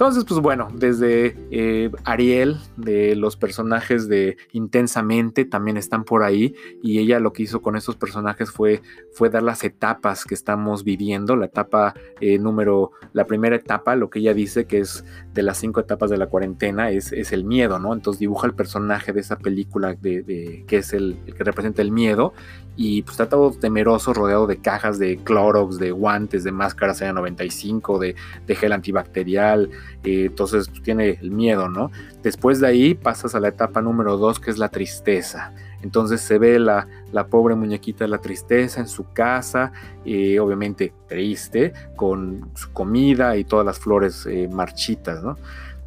Entonces, 0.00 0.24
pues 0.24 0.40
bueno, 0.40 0.68
desde 0.74 1.36
eh, 1.50 1.90
Ariel, 2.04 2.56
de 2.78 3.14
los 3.16 3.36
personajes 3.36 4.08
de 4.08 4.38
Intensamente, 4.52 5.44
también 5.44 5.76
están 5.76 6.04
por 6.04 6.22
ahí. 6.22 6.54
Y 6.82 7.00
ella 7.00 7.20
lo 7.20 7.34
que 7.34 7.42
hizo 7.42 7.60
con 7.60 7.76
estos 7.76 7.96
personajes 7.96 8.50
fue, 8.50 8.80
fue 9.12 9.28
dar 9.28 9.42
las 9.42 9.62
etapas 9.62 10.24
que 10.24 10.32
estamos 10.32 10.84
viviendo. 10.84 11.36
La 11.36 11.44
etapa 11.44 11.92
eh, 12.22 12.38
número, 12.38 12.92
la 13.12 13.26
primera 13.26 13.56
etapa, 13.56 13.94
lo 13.94 14.08
que 14.08 14.20
ella 14.20 14.32
dice 14.32 14.64
que 14.64 14.78
es 14.78 15.04
de 15.34 15.42
las 15.42 15.58
cinco 15.58 15.80
etapas 15.80 16.08
de 16.08 16.16
la 16.16 16.28
cuarentena, 16.28 16.90
es, 16.90 17.12
es 17.12 17.30
el 17.32 17.44
miedo, 17.44 17.78
¿no? 17.78 17.92
Entonces 17.92 18.20
dibuja 18.20 18.46
el 18.46 18.54
personaje 18.54 19.12
de 19.12 19.20
esa 19.20 19.36
película 19.36 19.92
de, 19.92 20.64
que 20.66 20.78
es 20.78 20.94
el, 20.94 21.18
el, 21.26 21.34
que 21.34 21.44
representa 21.44 21.82
el 21.82 21.92
miedo. 21.92 22.32
Y 22.76 23.02
pues 23.02 23.12
está 23.12 23.28
todo 23.28 23.50
temeroso, 23.50 24.14
rodeado 24.14 24.46
de 24.46 24.58
cajas 24.58 24.98
de 24.98 25.18
Clorox, 25.18 25.78
de 25.78 25.90
guantes, 25.90 26.44
de 26.44 26.52
máscaras 26.52 27.02
N95, 27.02 27.98
de, 27.98 28.16
de 28.46 28.54
gel 28.54 28.72
antibacterial, 28.72 29.70
eh, 30.04 30.26
entonces 30.26 30.68
pues, 30.68 30.82
tiene 30.82 31.18
el 31.20 31.30
miedo, 31.30 31.68
¿no? 31.68 31.90
Después 32.22 32.60
de 32.60 32.68
ahí 32.68 32.94
pasas 32.94 33.34
a 33.34 33.40
la 33.40 33.48
etapa 33.48 33.82
número 33.82 34.16
dos, 34.16 34.40
que 34.40 34.50
es 34.50 34.58
la 34.58 34.68
tristeza. 34.68 35.52
Entonces 35.82 36.20
se 36.20 36.38
ve 36.38 36.58
la, 36.58 36.86
la 37.12 37.26
pobre 37.26 37.54
muñequita 37.54 38.04
de 38.04 38.08
la 38.08 38.18
tristeza 38.18 38.80
en 38.80 38.88
su 38.88 39.12
casa, 39.12 39.72
eh, 40.04 40.38
obviamente 40.38 40.92
triste, 41.08 41.72
con 41.96 42.50
su 42.54 42.70
comida 42.72 43.36
y 43.36 43.44
todas 43.44 43.64
las 43.64 43.78
flores 43.78 44.26
eh, 44.26 44.48
marchitas, 44.50 45.22
¿no? 45.22 45.38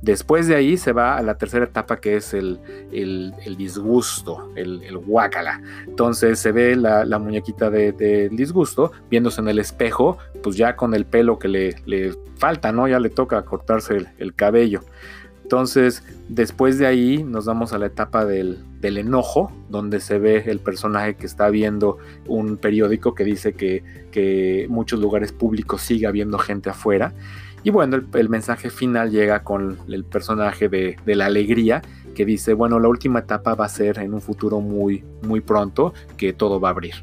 Después 0.04 0.48
de 0.48 0.56
ahí 0.56 0.76
se 0.76 0.92
va 0.92 1.18
a 1.18 1.22
la 1.22 1.38
tercera 1.38 1.64
etapa 1.64 2.02
que 2.02 2.18
es 2.18 2.34
el, 2.34 2.60
disgusto, 3.58 4.52
el, 4.54 4.84
el. 4.84 5.00
Entonces 5.88 6.40
se 6.40 6.52
ve 6.52 6.76
la, 6.76 7.20
muñequita 7.20 7.70
del 7.70 7.96
de 7.96 8.28
disgusto 8.28 8.92
viéndose 9.10 9.40
en 9.40 9.48
el 9.48 9.60
espejo, 9.60 10.18
pues 10.42 10.58
ya 10.58 10.76
con 10.76 10.94
el 10.94 11.06
pelo 11.06 11.40
que 11.40 11.48
le, 11.48 11.76
le 11.86 12.14
falta, 12.36 12.74
¿no? 12.74 12.86
Ya 12.90 13.00
le 13.00 13.10
toca 13.12 13.46
cortarse 13.46 14.06
el, 14.18 14.36
cabello. 14.36 14.82
Entonces, 15.44 16.04
después 16.28 16.78
de 16.80 16.86
ahí 16.86 17.24
nos 17.24 17.46
vamos 17.46 17.72
a 17.72 17.78
la 17.78 17.86
etapa 17.86 18.26
del, 18.26 18.60
del, 18.82 18.98
enojo, 18.98 19.54
donde 19.70 20.02
se 20.02 20.20
ve 20.20 20.44
el 20.48 20.60
personaje 20.60 21.16
que 21.16 21.26
está 21.26 21.50
viendo 21.50 21.98
un 22.28 22.58
periódico 22.58 23.16
que 23.16 23.24
dice 23.24 23.54
que, 23.54 23.86
que 24.12 24.68
muchos 24.70 25.00
lugares 25.00 25.32
públicos 25.32 25.82
sigue 25.82 26.08
habiendo 26.08 26.38
gente 26.40 26.70
afuera. 26.70 27.14
Y 27.64 27.70
bueno, 27.70 28.02
el, 28.14 28.30
mensaje 28.30 28.70
final 28.70 29.10
llega 29.10 29.44
con 29.44 29.78
el 29.88 30.04
personaje 30.04 30.68
de, 30.68 30.98
la 31.06 31.28
alegría 31.28 31.82
que 32.14 32.26
dice, 32.26 32.54
bueno, 32.54 32.80
la 32.80 32.90
última 32.90 33.20
etapa 33.20 33.56
va 33.56 33.66
a 33.66 33.70
ser 33.70 34.00
en 34.00 34.14
un 34.14 34.22
futuro 34.22 34.60
muy, 34.60 35.04
muy 35.22 35.40
pronto, 35.40 35.94
que 36.18 36.34
todo 36.34 36.60
va 36.60 36.70
a 36.70 36.72
abrir. 36.72 36.96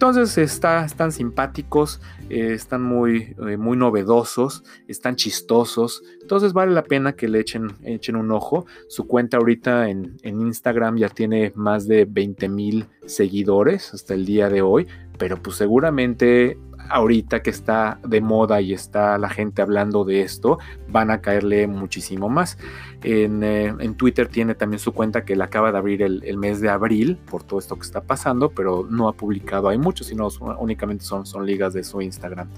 Entonces 0.00 0.38
está, 0.38 0.86
están 0.86 1.12
simpáticos, 1.12 2.00
eh, 2.30 2.54
están 2.54 2.82
muy, 2.82 3.36
eh, 3.46 3.58
muy 3.58 3.76
novedosos, 3.76 4.64
están 4.88 5.16
chistosos. 5.16 6.02
Entonces 6.22 6.54
vale 6.54 6.72
la 6.72 6.84
pena 6.84 7.12
que 7.12 7.28
le 7.28 7.40
echen, 7.40 7.72
echen 7.82 8.16
un 8.16 8.30
ojo. 8.30 8.64
Su 8.88 9.06
cuenta 9.06 9.36
ahorita 9.36 9.90
en 9.90 10.16
Instagram 10.22 10.96
ya 10.96 11.10
tiene 11.10 11.52
más 11.54 11.86
de 11.86 12.06
20 12.06 12.48
mil 12.48 12.86
seguidores 13.04 13.92
hasta 13.92 14.14
el 14.14 14.24
día 14.24 14.48
de 14.48 14.62
hoy. 14.62 14.86
Pero 15.20 15.36
pues 15.36 15.56
seguramente 15.56 16.56
ahorita 16.88 17.42
que 17.42 17.50
está 17.50 18.00
de 18.02 18.22
moda 18.22 18.62
y 18.62 18.72
está 18.72 19.18
la 19.18 19.28
gente 19.28 19.60
hablando 19.60 20.04
de 20.04 20.22
esto, 20.22 20.58
van 20.88 21.10
a 21.10 21.20
caerle 21.20 21.66
muchísimo 21.66 22.30
más. 22.30 22.56
En, 23.02 23.44
eh, 23.44 23.74
Twitter 23.98 24.28
tiene 24.28 24.54
también 24.54 24.80
su 24.80 24.92
cuenta 24.92 25.26
que 25.26 25.36
le 25.36 25.44
acaba 25.44 25.72
de 25.72 25.78
abrir 25.78 26.02
el, 26.02 26.38
mes 26.38 26.62
de 26.62 26.70
abril 26.70 27.18
por 27.30 27.42
todo 27.42 27.58
esto 27.58 27.76
que 27.76 27.82
está 27.82 28.00
pasando, 28.00 28.50
pero 28.50 28.86
no 28.88 29.08
ha 29.08 29.12
publicado 29.12 29.68
hay 29.68 29.76
mucho, 29.76 30.04
sino 30.04 30.28
únicamente 30.58 31.04
son, 31.04 31.26
son 31.26 31.44
ligas 31.44 31.74
de 31.74 31.84
su 31.84 32.00
Instagram. 32.00 32.48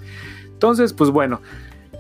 Entonces, 0.47 0.93
pues 0.93 1.11
bueno. 1.11 1.41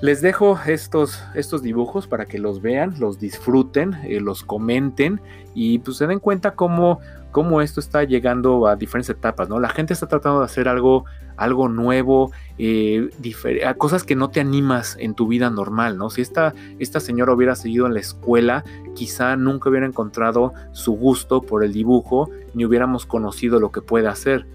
Les 0.02 0.20
dejo 0.20 0.58
estos, 0.66 1.22
estos 1.36 1.62
dibujos 1.62 2.08
para 2.08 2.26
que 2.26 2.40
los 2.40 2.60
vean, 2.60 2.96
los 2.98 3.20
disfruten, 3.20 3.94
eh, 4.02 4.18
los 4.18 4.42
comenten 4.42 5.20
y 5.54 5.78
pues 5.78 5.98
se 5.98 6.08
den 6.08 6.18
cuenta 6.18 6.56
cómo, 6.56 6.98
cómo 7.30 7.62
esto 7.62 7.78
está 7.78 8.02
llegando 8.02 8.66
a 8.66 8.74
diferentes 8.74 9.10
etapas, 9.10 9.48
¿no? 9.48 9.60
La 9.60 9.68
gente 9.68 9.92
está 9.92 10.08
tratando 10.08 10.40
de 10.40 10.46
hacer 10.46 10.66
algo, 10.66 11.04
algo 11.36 11.68
nuevo, 11.68 12.32
eh, 12.58 13.10
cosas 13.78 14.02
que 14.02 14.16
no 14.16 14.28
te 14.28 14.40
animas 14.40 14.96
en 14.98 15.14
tu 15.14 15.28
vida 15.28 15.50
normal, 15.50 15.96
¿no? 15.96 16.10
Si 16.10 16.20
esta, 16.20 16.52
esta 16.80 16.98
señora 16.98 17.32
hubiera 17.32 17.54
seguido 17.54 17.86
en 17.86 17.94
la 17.94 18.00
escuela, 18.00 18.64
quizá 18.96 19.36
nunca 19.36 19.70
hubiera 19.70 19.86
encontrado 19.86 20.52
su 20.72 20.94
gusto 20.94 21.42
por 21.42 21.62
el 21.62 21.72
dibujo, 21.72 22.28
ni 22.54 22.64
hubiéramos 22.64 23.06
conocido 23.06 23.60
lo 23.60 23.70
que 23.70 23.82
puede 23.82 24.08
hacer 24.08 24.48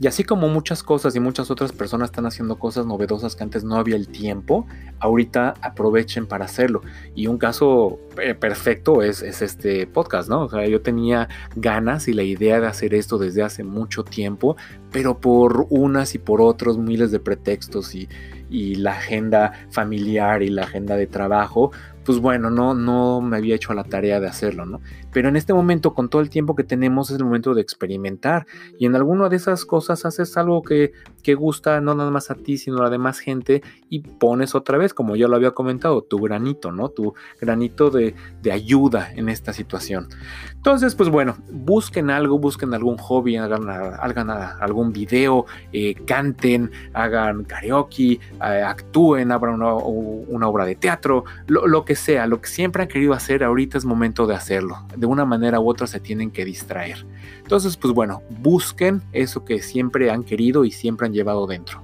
y 0.00 0.06
así 0.06 0.22
como 0.22 0.48
muchas 0.48 0.82
cosas 0.82 1.16
y 1.16 1.20
muchas 1.20 1.50
otras 1.50 1.72
personas 1.72 2.10
están 2.10 2.26
haciendo 2.26 2.58
cosas 2.58 2.86
novedosas 2.86 3.34
que 3.34 3.42
antes 3.42 3.64
no 3.64 3.76
había 3.76 3.96
el 3.96 4.08
tiempo, 4.08 4.66
ahorita 5.00 5.54
aprovechen 5.60 6.26
para 6.26 6.44
hacerlo. 6.44 6.82
Y 7.16 7.26
un 7.26 7.36
caso 7.36 7.98
eh, 8.22 8.34
perfecto 8.34 9.02
es, 9.02 9.22
este 9.22 9.86
podcast, 9.86 10.28
¿no? 10.28 10.42
O 10.42 10.48
sea, 10.48 10.66
yo 10.66 10.82
tenía 10.82 11.28
ganas 11.56 12.06
y 12.06 12.12
la 12.12 12.22
idea 12.22 12.60
de 12.60 12.68
hacer 12.68 12.94
esto 12.94 13.18
desde 13.18 13.42
hace 13.42 13.64
mucho 13.64 14.04
tiempo, 14.04 14.56
pero 14.92 15.18
por 15.18 15.66
unas 15.70 16.14
y 16.14 16.18
por 16.18 16.40
otros 16.40 16.78
miles 16.78 17.10
de 17.10 17.18
pretextos 17.18 17.94
y, 17.94 18.08
y 18.48 18.76
la 18.76 18.92
agenda 18.92 19.52
familiar 19.70 20.42
y 20.42 20.50
la 20.50 20.62
agenda 20.62 20.96
de 20.96 21.08
trabajo, 21.08 21.72
pues 22.08 22.20
bueno, 22.20 22.50
no, 22.50 22.72
no 22.72 23.20
me 23.20 23.36
había 23.36 23.54
hecho 23.54 23.74
la 23.74 23.84
tarea 23.84 24.18
de 24.18 24.28
hacerlo, 24.28 24.64
¿no? 24.64 24.80
Pero 25.12 25.28
en 25.28 25.36
este 25.36 25.54
momento, 25.54 25.94
con 25.94 26.08
todo 26.08 26.22
el 26.22 26.30
tiempo 26.30 26.54
que 26.54 26.64
tenemos, 26.64 27.10
es 27.10 27.16
el 27.16 27.24
momento 27.24 27.54
de 27.54 27.62
experimentar. 27.62 28.46
Y 28.78 28.86
en 28.86 28.94
alguna 28.94 29.28
de 29.28 29.36
esas 29.36 29.64
cosas 29.64 30.04
haces 30.04 30.36
algo 30.36 30.62
que, 30.62 30.92
que 31.22 31.34
gusta 31.34 31.80
no 31.80 31.94
nada 31.94 32.10
más 32.10 32.30
a 32.30 32.34
ti, 32.34 32.58
sino 32.58 32.78
a 32.78 32.84
la 32.84 32.90
demás 32.90 33.18
gente 33.18 33.62
y 33.88 34.00
pones 34.00 34.54
otra 34.54 34.78
vez, 34.78 34.94
como 34.94 35.16
ya 35.16 35.28
lo 35.28 35.36
había 35.36 35.52
comentado, 35.52 36.02
tu 36.02 36.18
granito, 36.18 36.72
¿no? 36.72 36.88
Tu 36.90 37.14
granito 37.40 37.90
de, 37.90 38.14
de 38.42 38.52
ayuda 38.52 39.10
en 39.14 39.28
esta 39.28 39.52
situación. 39.52 40.08
Entonces, 40.54 40.94
pues 40.94 41.08
bueno, 41.08 41.36
busquen 41.50 42.10
algo, 42.10 42.38
busquen 42.38 42.74
algún 42.74 42.98
hobby, 42.98 43.36
hagan, 43.36 43.68
hagan 43.68 44.30
algún 44.30 44.92
video, 44.92 45.46
eh, 45.72 45.94
canten, 46.06 46.70
hagan 46.92 47.44
karaoke, 47.44 48.12
eh, 48.12 48.18
actúen, 48.40 49.32
abran 49.32 49.54
una, 49.54 49.74
una, 49.74 50.48
obra 50.48 50.64
de 50.64 50.74
teatro, 50.74 51.24
lo, 51.46 51.66
lo 51.66 51.84
que 51.84 51.94
sea, 51.94 52.26
lo 52.26 52.40
que 52.40 52.48
siempre 52.48 52.82
han 52.82 52.88
querido 52.88 53.12
hacer, 53.12 53.44
ahorita 53.44 53.78
es 53.78 53.84
momento 53.84 54.26
de 54.26 54.34
hacerlo. 54.34 54.76
De 54.98 55.06
una 55.06 55.24
manera 55.24 55.60
u 55.60 55.70
otra 55.70 55.86
se 55.86 56.00
tienen 56.00 56.32
que 56.32 56.44
distraer. 56.44 57.06
Entonces, 57.38 57.76
pues 57.76 57.94
bueno, 57.94 58.22
busquen 58.40 59.00
eso 59.12 59.44
que 59.44 59.62
siempre 59.62 60.10
han 60.10 60.24
querido 60.24 60.64
y 60.64 60.72
siempre 60.72 61.06
han 61.06 61.12
llevado 61.12 61.46
dentro. 61.46 61.82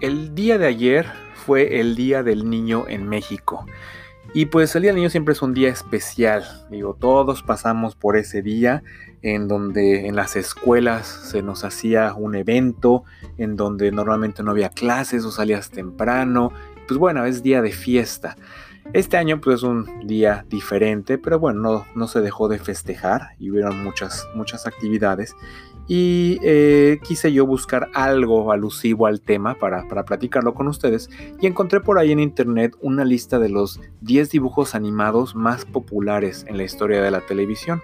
El 0.00 0.34
día 0.34 0.56
de 0.56 0.66
ayer 0.66 1.06
fue 1.34 1.80
el 1.80 1.94
Día 1.94 2.22
del 2.22 2.48
Niño 2.48 2.86
en 2.88 3.06
México. 3.06 3.66
Y 4.36 4.46
pues 4.46 4.74
el 4.74 4.82
Día 4.82 4.90
del 4.90 4.96
Niño 4.96 5.10
siempre 5.10 5.32
es 5.32 5.42
un 5.42 5.54
día 5.54 5.68
especial. 5.68 6.42
Digo, 6.68 6.96
todos 6.98 7.44
pasamos 7.44 7.94
por 7.94 8.16
ese 8.16 8.42
día 8.42 8.82
en 9.22 9.46
donde 9.46 10.08
en 10.08 10.16
las 10.16 10.34
escuelas 10.34 11.06
se 11.06 11.40
nos 11.40 11.62
hacía 11.62 12.12
un 12.14 12.34
evento, 12.34 13.04
en 13.38 13.54
donde 13.54 13.92
normalmente 13.92 14.42
no 14.42 14.50
había 14.50 14.70
clases 14.70 15.24
o 15.24 15.30
salías 15.30 15.70
temprano. 15.70 16.52
Pues 16.88 16.98
bueno, 16.98 17.24
es 17.24 17.44
día 17.44 17.62
de 17.62 17.70
fiesta. 17.70 18.36
Este 18.92 19.16
año 19.16 19.40
pues 19.40 19.56
es 19.56 19.62
un 19.62 20.06
día 20.06 20.44
diferente, 20.48 21.18
pero 21.18 21.38
bueno, 21.38 21.60
no, 21.60 21.86
no 21.94 22.06
se 22.06 22.20
dejó 22.20 22.48
de 22.48 22.58
festejar 22.58 23.30
y 23.38 23.50
hubieron 23.50 23.82
muchas, 23.82 24.28
muchas 24.34 24.66
actividades 24.66 25.34
y 25.86 26.38
eh, 26.42 26.98
quise 27.02 27.32
yo 27.32 27.46
buscar 27.46 27.88
algo 27.94 28.52
alusivo 28.52 29.06
al 29.06 29.20
tema 29.20 29.54
para, 29.54 29.86
para, 29.88 30.04
platicarlo 30.04 30.54
con 30.54 30.68
ustedes 30.68 31.10
y 31.40 31.46
encontré 31.46 31.80
por 31.80 31.98
ahí 31.98 32.12
en 32.12 32.20
internet 32.20 32.74
una 32.80 33.04
lista 33.04 33.38
de 33.38 33.50
los 33.50 33.80
10 34.00 34.30
dibujos 34.30 34.74
animados 34.74 35.34
más 35.34 35.64
populares 35.64 36.46
en 36.48 36.56
la 36.56 36.64
historia 36.64 37.02
de 37.02 37.10
la 37.10 37.20
televisión. 37.20 37.82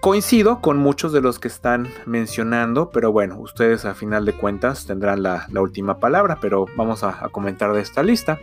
Coincido 0.00 0.60
con 0.60 0.76
muchos 0.76 1.12
de 1.12 1.20
los 1.20 1.38
que 1.38 1.48
están 1.48 1.88
mencionando, 2.04 2.90
pero 2.90 3.10
bueno, 3.10 3.38
ustedes 3.40 3.84
a 3.84 3.94
final 3.94 4.24
de 4.24 4.34
cuentas 4.34 4.86
tendrán 4.86 5.22
la, 5.22 5.48
última 5.54 5.98
palabra, 5.98 6.38
pero 6.40 6.66
vamos 6.76 7.02
a, 7.02 7.28
comentar 7.30 7.72
de 7.72 7.80
esta 7.80 8.02
lista. 8.02 8.38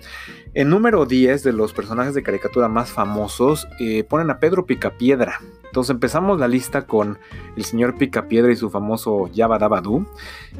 En 0.53 0.69
número 0.69 1.05
10 1.05 1.41
de 1.43 1.53
los 1.53 1.71
personajes 1.71 2.15
de 2.15 2.23
caricatura 2.23 2.67
más 2.67 2.91
famosos 2.91 3.67
eh, 3.79 4.03
ponen 4.03 4.29
a 4.29 4.39
Pedro 4.39 4.65
Picapiedra. 4.65 5.39
Entonces 5.73 5.95
empezamos 5.95 6.39
la 6.39 6.47
lista 6.47 6.85
con 6.85 7.17
el 7.57 7.63
señor 7.63 7.97
Picapiedra 7.97 8.51
y 8.51 8.55
su 8.55 8.69
famoso 8.69 9.27
Yabadabadoo. 9.33 10.05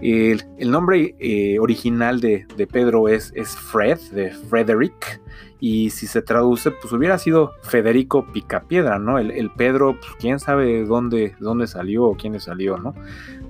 El, 0.01 0.43
el 0.58 0.72
nombre 0.72 1.13
eh, 1.20 1.60
original 1.60 2.20
de, 2.20 2.48
Pedro 2.72 3.08
es, 3.08 3.32
Fred, 3.55 4.00
de 4.12 4.32
Frederick. 4.32 5.22
Y 5.60 5.91
si 5.91 6.08
se 6.08 6.24
traduce, 6.24 6.72
pues 6.72 6.91
hubiera 6.93 7.20
sido 7.20 7.51
Federico 7.62 8.25
Picapiedra, 8.34 8.98
¿no? 8.98 9.20
El, 9.20 9.51
Pedro, 9.51 10.00
pues 10.00 10.13
quién 10.20 10.39
sabe 10.39 10.65
de 10.65 10.86
dónde, 10.86 11.36
dónde 11.39 11.67
salió 11.67 12.05
o 12.05 12.15
quién 12.15 12.39
salió, 12.39 12.79
¿no? 12.79 12.96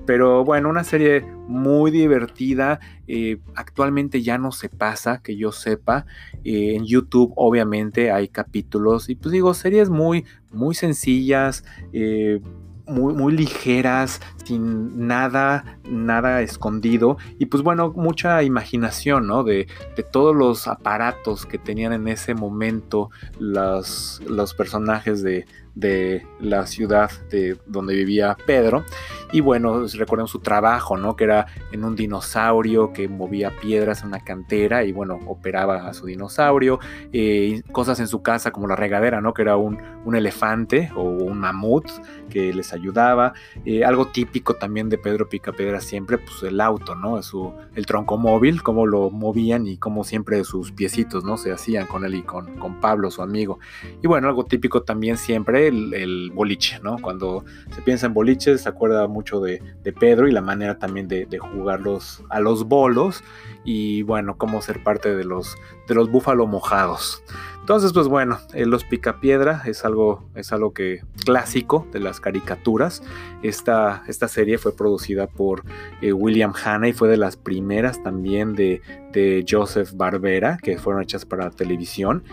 Pero 0.06 0.44
bueno, 0.44 0.68
una 0.68 0.84
serie 0.84 1.22
muy 1.48 1.90
divertida. 1.90 2.80
Eh, 3.06 3.38
actualmente 3.54 4.22
ya 4.22 4.38
no 4.38 4.52
se 4.52 4.68
pasa, 4.68 5.20
que 5.22 5.36
yo 5.36 5.52
sepa. 5.52 6.06
Eh, 6.44 6.74
en 6.76 6.84
YouTube, 6.84 7.32
obviamente, 7.36 8.10
hay 8.10 8.28
capítulos. 8.28 9.08
Y 9.08 9.14
pues 9.14 9.32
digo, 9.32 9.54
series 9.54 9.90
muy, 9.90 10.24
muy 10.50 10.74
sencillas. 10.74 11.64
Eh, 11.92 12.40
muy, 12.86 13.14
muy 13.14 13.32
ligeras, 13.32 14.20
sin 14.44 15.06
nada, 15.06 15.78
nada 15.88 16.42
escondido. 16.42 17.16
Y 17.38 17.46
pues 17.46 17.62
bueno, 17.62 17.92
mucha 17.96 18.42
imaginación, 18.42 19.26
¿no? 19.26 19.42
De, 19.42 19.66
de 19.96 20.02
todos 20.02 20.36
los 20.36 20.68
aparatos 20.68 21.46
que 21.46 21.58
tenían 21.58 21.92
en 21.92 22.08
ese 22.08 22.34
momento 22.34 23.10
los 23.38 24.20
personajes 24.56 25.22
de, 25.22 25.46
de 25.74 26.26
la 26.40 26.66
ciudad 26.66 27.10
de 27.30 27.56
donde 27.66 27.94
vivía 27.94 28.36
Pedro. 28.46 28.84
Y 29.32 29.40
bueno, 29.40 29.86
recuerden 29.94 30.28
su 30.28 30.38
trabajo, 30.38 30.96
¿no? 30.96 31.16
Que 31.16 31.24
era 31.24 31.46
en 31.72 31.84
un 31.84 31.96
dinosaurio 31.96 32.92
que 32.92 33.08
movía 33.08 33.50
piedras 33.60 34.02
en 34.02 34.08
una 34.08 34.20
cantera 34.20 34.84
y 34.84 34.92
bueno, 34.92 35.18
operaba 35.26 35.88
a 35.88 35.94
su 35.94 36.06
dinosaurio. 36.06 36.78
Eh, 37.12 37.62
cosas 37.72 37.98
en 37.98 38.06
su 38.06 38.22
casa 38.22 38.52
como 38.52 38.68
la 38.68 38.76
regadera, 38.76 39.20
¿no? 39.20 39.34
Que 39.34 39.42
era 39.42 39.56
un, 39.56 39.78
un 40.04 40.14
elefante 40.14 40.92
o 40.94 41.02
un 41.02 41.38
mamut 41.40 41.86
que 42.30 42.52
les 42.52 42.72
ayudaba. 42.72 43.32
Eh, 43.64 43.84
algo 43.84 44.06
típico 44.06 44.54
también 44.54 44.88
de 44.88 44.98
Pedro 44.98 45.28
Picapiedra 45.28 45.80
siempre, 45.80 46.18
pues 46.18 46.42
el 46.44 46.60
auto, 46.60 46.94
¿no? 46.94 47.20
Su, 47.22 47.52
el 47.74 47.86
tronco 47.86 48.16
móvil, 48.16 48.62
cómo 48.62 48.86
lo 48.86 49.10
movían 49.10 49.66
y 49.66 49.78
cómo 49.78 50.04
siempre 50.04 50.44
sus 50.44 50.70
piecitos, 50.72 51.24
¿no? 51.24 51.36
Se 51.36 51.50
hacían 51.52 51.86
con 51.86 52.04
él 52.04 52.14
y 52.14 52.22
con, 52.22 52.56
con 52.58 52.80
Pablo, 52.80 53.10
su 53.10 53.22
amigo. 53.22 53.58
Y 54.02 54.06
bueno, 54.06 54.28
algo 54.28 54.44
típico 54.44 54.82
también 54.82 55.16
siempre, 55.16 55.63
el, 55.68 56.30
boliche, 56.34 56.78
¿no? 56.82 56.98
Cuando 56.98 57.44
se 57.74 57.82
piensa 57.82 58.06
en 58.06 58.14
boliches, 58.14 58.62
se 58.62 58.68
acuerda 58.68 59.06
mucho 59.08 59.40
de, 59.40 59.62
Pedro 59.98 60.28
y 60.28 60.32
la 60.32 60.40
manera 60.40 60.78
también 60.78 61.08
de, 61.08 61.26
jugarlos 61.38 62.22
a 62.30 62.40
los 62.40 62.64
bolos 62.64 63.22
y 63.64 64.02
bueno, 64.02 64.36
cómo 64.36 64.60
ser 64.62 64.82
parte 64.82 65.14
de 65.14 65.24
los, 65.24 65.56
de 65.88 65.94
los 65.94 66.10
búfalo 66.10 66.46
mojados. 66.46 67.22
Entonces, 67.64 67.94
pues 67.94 68.08
bueno, 68.08 68.38
eh, 68.52 68.66
Los 68.66 68.84
Picapiedra 68.84 69.62
es 69.64 69.86
algo, 69.86 70.28
es 70.34 70.52
algo 70.52 70.74
que 70.74 71.00
clásico 71.24 71.86
de 71.92 71.98
las 71.98 72.20
caricaturas. 72.20 73.02
Esta, 73.42 74.02
esta 74.06 74.28
serie 74.28 74.58
fue 74.58 74.76
producida 74.76 75.26
por 75.26 75.62
eh, 76.02 76.12
William 76.12 76.52
Hanna 76.52 76.88
y 76.88 76.92
fue 76.92 77.08
de 77.08 77.16
las 77.16 77.38
primeras 77.38 78.02
también 78.02 78.54
de, 78.54 78.82
de 79.12 79.46
Joseph 79.48 79.92
Barbera 79.94 80.58
que 80.62 80.76
fueron 80.76 81.02
hechas 81.02 81.24
para 81.24 81.50
televisión. 81.50 82.24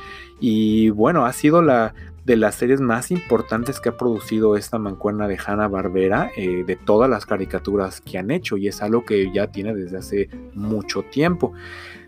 Y 0.41 0.89
bueno, 0.89 1.25
ha 1.25 1.31
sido 1.31 1.61
la, 1.61 1.93
de 2.25 2.35
las 2.35 2.55
series 2.55 2.81
más 2.81 3.11
importantes 3.11 3.79
que 3.79 3.89
ha 3.89 3.97
producido 3.97 4.55
esta 4.55 4.77
mancuerna 4.77 5.27
de 5.27 5.39
Hanna 5.43 5.67
Barbera 5.67 6.31
eh, 6.37 6.63
de 6.65 6.75
todas 6.75 7.09
las 7.09 7.25
caricaturas 7.25 8.01
que 8.01 8.17
han 8.17 8.31
hecho 8.31 8.57
y 8.57 8.67
es 8.67 8.81
algo 8.81 9.05
que 9.05 9.31
ya 9.33 9.47
tiene 9.47 9.73
desde 9.73 9.97
hace 9.97 10.29
mucho 10.53 11.03
tiempo. 11.03 11.53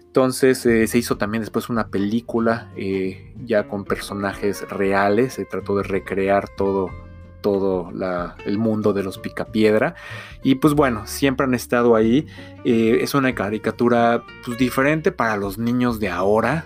Entonces 0.05 0.63
eh, 0.67 0.85
se 0.85 0.99
hizo 0.99 1.17
también 1.17 1.41
después 1.41 1.69
una 1.69 1.87
película 1.87 2.71
eh, 2.77 3.33
ya 3.43 3.67
con 3.67 3.83
personajes 3.83 4.61
reales, 4.69 5.33
se 5.33 5.45
trató 5.45 5.77
de 5.77 5.83
recrear 5.83 6.47
todo, 6.49 6.91
todo 7.43 7.91
el 8.45 8.57
mundo 8.57 8.93
de 8.93 9.03
los 9.03 9.19
Picapiedra. 9.19 9.93
Y 10.41 10.55
pues 10.55 10.73
bueno, 10.73 11.05
siempre 11.05 11.45
han 11.45 11.53
estado 11.53 11.95
ahí. 11.95 12.25
Eh, 12.65 12.99
es 13.01 13.13
una 13.13 13.35
caricatura 13.35 14.23
pues, 14.43 14.57
diferente 14.57 15.11
para 15.11 15.37
los 15.37 15.59
niños 15.59 15.99
de 15.99 16.09
ahora. 16.09 16.65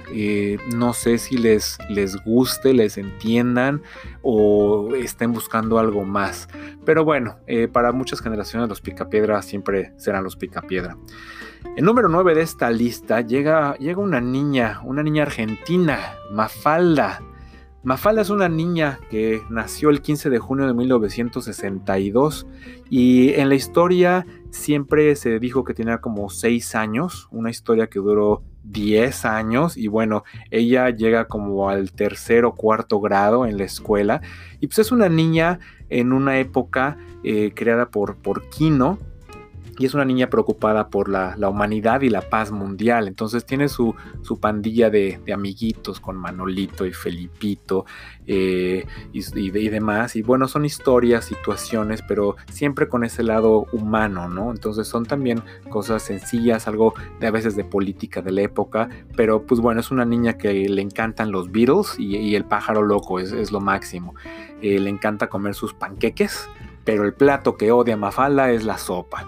no 0.73 0.93
sé 0.93 1.17
si 1.17 1.37
les, 1.37 1.77
les 1.89 2.15
guste, 2.23 2.73
les 2.73 2.97
entiendan 2.97 3.81
o 4.21 4.95
estén 4.95 5.33
buscando 5.33 5.79
algo 5.79 6.05
más. 6.05 6.47
Pero 6.85 7.03
bueno, 7.03 7.39
para 7.73 7.91
muchas 7.91 8.21
generaciones 8.21 8.69
los 8.69 8.79
Picapiedra 8.79 9.41
siempre 9.41 9.91
serán 9.97 10.23
los 10.23 10.37
Picapiedra. 10.37 10.95
El 11.75 11.85
número 11.85 12.09
9 12.09 12.35
de 12.35 12.41
esta 12.41 12.69
lista 12.71 13.21
llega, 13.21 13.75
llega 13.77 14.01
una 14.01 14.21
niña, 14.21 14.81
una 14.83 15.03
niña 15.03 15.23
argentina, 15.23 16.15
Mafalda. 16.31 17.21
Mafalda 17.87 18.21
es 18.21 18.29
una 18.29 18.49
niña 18.49 18.99
que 19.09 19.41
nació 19.49 19.91
el 19.91 20.01
15 20.01 20.29
de 20.29 20.39
junio 20.39 20.67
de 20.67 20.73
1962 20.73 22.45
y 22.89 23.29
en 23.35 23.47
la 23.47 23.55
historia 23.55 24.27
siempre 24.49 25.15
se 25.15 25.39
dijo 25.39 25.63
que 25.63 25.73
tenía 25.73 25.99
como 25.99 26.29
6 26.29 26.75
años, 26.75 27.29
una 27.31 27.49
historia 27.49 27.87
que 27.87 27.99
duró 27.99 28.43
10 28.65 29.23
años 29.23 29.77
y 29.77 29.87
bueno, 29.87 30.25
ella 30.51 30.89
llega 30.89 31.29
como 31.29 31.69
al 31.69 31.93
tercer 31.93 32.43
o 32.43 32.55
cuarto 32.55 32.99
grado 32.99 33.45
en 33.45 33.57
la 33.57 33.63
escuela 33.63 34.19
y 34.59 34.67
pues 34.67 34.79
es 34.79 34.91
una 34.91 35.07
niña 35.07 35.59
en 35.87 36.11
una 36.11 36.39
época 36.39 36.97
eh, 37.23 37.53
creada 37.55 37.89
por, 37.89 38.17
por 38.17 38.49
Kino 38.49 38.99
y 39.77 39.85
es 39.85 39.93
una 39.93 40.05
niña 40.05 40.29
preocupada 40.29 40.89
por 40.89 41.09
la, 41.09 41.35
humanidad 41.47 42.01
y 42.01 42.09
la 42.09 42.21
paz 42.21 42.51
mundial. 42.51 43.07
Entonces 43.07 43.45
tiene 43.45 43.69
su, 43.69 43.95
su 44.23 44.39
pandilla 44.39 44.89
de, 44.89 45.21
amiguitos 45.33 45.99
con 45.99 46.17
Manolito 46.17 46.85
y 46.85 46.93
Felipito 46.93 47.85
eh, 48.25 48.85
y, 49.13 49.69
demás. 49.69 50.15
Y 50.15 50.23
bueno, 50.23 50.47
son 50.47 50.65
historias, 50.65 51.25
situaciones, 51.25 52.01
pero 52.01 52.35
siempre 52.51 52.87
con 52.87 53.03
ese 53.03 53.23
lado 53.23 53.67
humano, 53.71 54.27
¿no? 54.27 54.51
Entonces 54.51 54.87
son 54.87 55.05
también 55.05 55.43
cosas 55.69 56.01
sencillas, 56.01 56.67
algo 56.67 56.93
de 57.19 57.27
a 57.27 57.31
veces 57.31 57.55
de 57.55 57.63
política 57.63 58.21
de 58.21 58.31
la 58.31 58.41
época, 58.41 58.89
pero 59.15 59.43
pues 59.43 59.61
bueno, 59.61 59.79
es 59.79 59.91
una 59.91 60.05
niña 60.05 60.37
que 60.37 60.67
le 60.67 60.81
encantan 60.81 61.31
los 61.31 61.51
Beatles 61.51 61.99
y, 61.99 62.35
el 62.37 62.45
pájaro 62.45 62.81
loco 62.83 63.19
es, 63.19 63.51
lo 63.51 63.59
máximo. 63.59 64.15
Eh, 64.61 64.79
le 64.79 64.89
encanta 64.89 65.27
comer 65.27 65.53
sus 65.53 65.73
panqueques, 65.73 66.49
pero 66.83 67.03
el 67.03 67.13
plato 67.13 67.57
que 67.57 67.71
odia 67.71 67.97
Mafalda 67.97 68.51
es 68.51 68.63
la 68.63 68.77
sopa. 68.77 69.27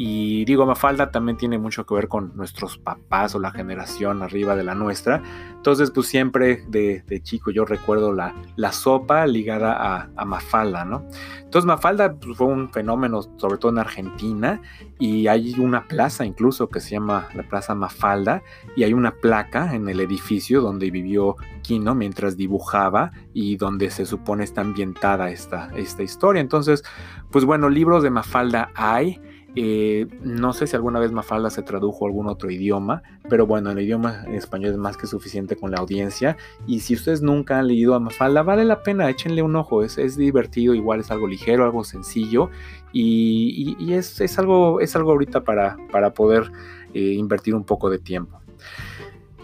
Y 0.00 0.44
digo, 0.44 0.64
Mafalda 0.64 1.10
también 1.10 1.36
tiene 1.36 1.58
mucho 1.58 1.84
que 1.84 1.92
ver 1.92 2.06
con 2.06 2.36
nuestros 2.36 2.78
papás 2.78 3.34
o 3.34 3.40
la 3.40 3.50
generación 3.50 4.22
arriba 4.22 4.54
de 4.54 4.62
la 4.62 4.76
nuestra. 4.76 5.20
Entonces, 5.56 5.90
pues 5.90 6.06
siempre 6.06 6.62
de, 6.68 7.02
chico 7.24 7.50
yo 7.50 7.64
recuerdo 7.64 8.12
la, 8.12 8.32
la 8.54 8.70
sopa 8.70 9.26
ligada 9.26 10.08
a, 10.14 10.24
Mafalda, 10.24 10.84
¿no? 10.84 11.04
Entonces, 11.40 11.66
Mafalda 11.66 12.14
pues, 12.14 12.36
fue 12.36 12.46
un 12.46 12.70
fenómeno, 12.70 13.22
sobre 13.38 13.58
todo 13.58 13.72
en 13.72 13.78
Argentina, 13.78 14.62
y 15.00 15.26
hay 15.26 15.58
una 15.58 15.88
plaza 15.88 16.24
incluso 16.24 16.68
que 16.68 16.78
se 16.78 16.90
llama 16.90 17.26
la 17.34 17.42
Plaza 17.42 17.74
Mafalda, 17.74 18.44
y 18.76 18.84
hay 18.84 18.92
una 18.92 19.16
placa 19.16 19.74
en 19.74 19.88
el 19.88 19.98
edificio 19.98 20.60
donde 20.60 20.92
vivió 20.92 21.34
Quino 21.62 21.96
mientras 21.96 22.36
dibujaba 22.36 23.10
y 23.34 23.56
donde 23.56 23.90
se 23.90 24.06
supone 24.06 24.44
está 24.44 24.60
ambientada 24.60 25.30
esta, 25.30 25.72
esta 25.74 26.04
historia. 26.04 26.40
Entonces, 26.40 26.84
pues 27.32 27.44
bueno, 27.44 27.68
libros 27.68 28.04
de 28.04 28.10
Mafalda 28.10 28.70
hay. 28.76 29.20
Eh, 29.60 30.06
no 30.22 30.52
sé 30.52 30.68
si 30.68 30.76
alguna 30.76 31.00
vez 31.00 31.10
Mafalda 31.10 31.50
se 31.50 31.62
tradujo 31.62 32.04
a 32.04 32.08
algún 32.08 32.28
otro 32.28 32.48
idioma, 32.48 33.02
pero 33.28 33.44
bueno, 33.44 33.72
el 33.72 33.80
idioma 33.80 34.22
español 34.28 34.70
es 34.70 34.78
más 34.78 34.96
que 34.96 35.08
suficiente 35.08 35.56
con 35.56 35.72
la 35.72 35.78
audiencia. 35.78 36.36
Y 36.68 36.78
si 36.78 36.94
ustedes 36.94 37.22
nunca 37.22 37.58
han 37.58 37.66
leído 37.66 37.96
a 37.96 37.98
Mafalda, 37.98 38.44
vale 38.44 38.64
la 38.64 38.84
pena, 38.84 39.10
échenle 39.10 39.42
un 39.42 39.56
ojo, 39.56 39.82
es, 39.82 39.98
es 39.98 40.16
divertido, 40.16 40.74
igual 40.74 41.00
es 41.00 41.10
algo 41.10 41.26
ligero, 41.26 41.64
algo 41.64 41.82
sencillo. 41.82 42.50
Y, 42.92 43.92
es, 43.92 44.38
algo, 44.38 44.80
es 44.80 44.94
algo 44.94 45.10
ahorita 45.10 45.42
para, 45.42 45.76
para 45.90 46.14
poder 46.14 46.52
eh, 46.94 47.14
invertir 47.14 47.56
un 47.56 47.64
poco 47.64 47.90
de 47.90 47.98
tiempo. 47.98 48.40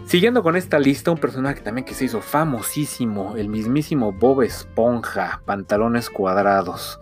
Siguiendo 0.07 0.44
con 0.44 0.55
esta 0.55 0.79
lista, 0.79 1.11
un 1.11 1.18
personaje 1.18 1.61
también 1.61 1.85
que 1.85 1.94
se 1.94 2.05
hizo 2.05 2.20
famosísimo, 2.20 3.35
el 3.37 3.48
mismísimo 3.48 4.12
Bob 4.12 4.42
Esponja, 4.42 5.42
pantalones 5.44 6.09
cuadrados. 6.09 7.00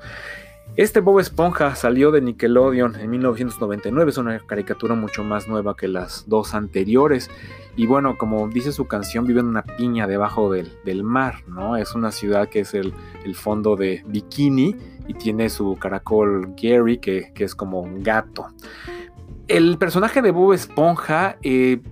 Este 0.75 1.01
Bob 1.01 1.21
Esponja 1.21 1.75
salió 1.75 2.11
de 2.13 2.23
Nickelodeon 2.23 2.99
en 2.99 3.11
1999, 3.11 4.11
es 4.11 4.17
una 4.17 4.39
caricatura 4.39 4.95
mucho 4.95 5.23
más 5.23 5.47
nueva 5.47 5.77
que 5.77 5.87
las 5.87 6.27
dos 6.29 6.55
anteriores. 6.55 7.31
Y 7.77 7.87
bueno, 7.87 8.17
como 8.17 8.49
dice 8.49 8.73
su 8.73 8.87
canción, 8.87 9.27
vive 9.27 9.41
en 9.41 9.49
una 9.49 9.65
piña 9.65 10.07
debajo 10.07 10.51
del, 10.51 11.05
mar, 11.05 11.45
¿no? 11.47 11.77
Es 11.77 11.95
una 11.95 12.11
ciudad 12.11 12.49
que 12.49 12.61
es 12.61 12.73
el, 12.73 12.95
fondo 13.35 13.77
de 13.77 14.03
Bikini 14.07 14.75
y 15.07 15.13
tiene 15.13 15.51
su 15.51 15.77
caracol 15.77 16.55
Gary, 16.57 16.97
que, 16.97 17.33
es 17.37 17.55
como 17.55 17.81
un 17.81 18.03
gato. 18.03 18.49
El 19.49 19.77
personaje 19.77 20.23
de 20.23 20.31
Bob 20.31 20.55
Esponja 20.55 21.37
eh, 21.43 21.83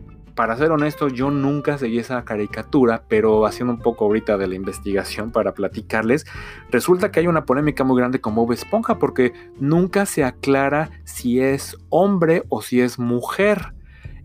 para 0.41 0.57
ser 0.57 0.71
honesto, 0.71 1.09
yo 1.09 1.31
nunca 1.31 1.77
seguí 1.77 1.99
esa 1.99 2.25
caricatura, 2.25 3.03
pero 3.09 3.45
haciendo 3.45 3.75
un 3.75 3.79
poco 3.79 4.07
ahorita 4.07 4.39
de 4.39 4.47
la 4.47 4.55
investigación 4.55 5.33
para 5.33 5.53
platicarles, 5.53 6.25
resulta 6.71 7.11
que 7.11 7.21
hay 7.21 7.27
una 7.27 7.45
polémica 7.45 7.85
muy 7.85 8.01
grande 8.01 8.23
con 8.23 8.35
Bob 8.35 8.51
Esponja 8.53 8.99
porque 8.99 9.35
nunca 9.59 10.07
se 10.07 10.25
aclara 10.25 10.93
si 11.05 11.41
es 11.41 11.77
hombre 11.91 12.45
o 12.49 12.63
si 12.63 12.81
es 12.81 12.99
mujer. 12.99 13.75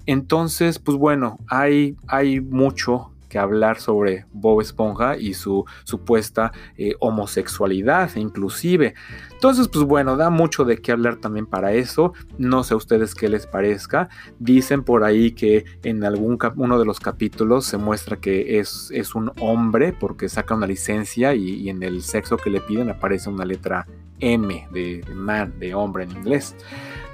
Entonces, 0.05 0.79
pues 0.79 0.97
bueno, 0.97 1.37
hay, 1.49 1.97
hay 2.07 2.39
mucho 2.39 3.11
hablar 3.37 3.79
sobre 3.79 4.25
Bob 4.31 4.61
Esponja 4.61 5.17
y 5.17 5.33
su 5.33 5.65
supuesta 5.83 6.51
eh, 6.77 6.93
homosexualidad 6.99 8.15
inclusive. 8.15 8.93
Entonces, 9.31 9.67
pues 9.67 9.85
bueno, 9.85 10.17
da 10.17 10.29
mucho 10.29 10.65
de 10.65 10.77
qué 10.77 10.91
hablar 10.91 11.17
también 11.17 11.45
para 11.45 11.73
eso. 11.73 12.13
No 12.37 12.63
sé 12.63 12.73
a 12.73 12.77
ustedes 12.77 13.15
qué 13.15 13.29
les 13.29 13.47
parezca. 13.47 14.09
Dicen 14.39 14.83
por 14.83 15.03
ahí 15.03 15.31
que 15.31 15.65
en 15.83 16.03
algún 16.03 16.37
uno 16.55 16.79
de 16.79 16.85
los 16.85 16.99
capítulos 16.99 17.65
se 17.65 17.77
muestra 17.77 18.17
que 18.17 18.59
es, 18.59 18.89
es 18.93 19.15
un 19.15 19.31
hombre 19.39 19.93
porque 19.93 20.29
saca 20.29 20.55
una 20.55 20.67
licencia 20.67 21.33
y, 21.35 21.69
en 21.69 21.83
el 21.83 22.01
sexo 22.01 22.37
que 22.37 22.49
le 22.49 22.61
piden 22.61 22.89
aparece 22.89 23.29
una 23.29 23.45
letra 23.45 23.87
M 24.19 24.67
de 24.71 25.03
man, 25.13 25.53
de 25.59 25.73
hombre 25.73 26.03
en 26.03 26.11
inglés. 26.11 26.55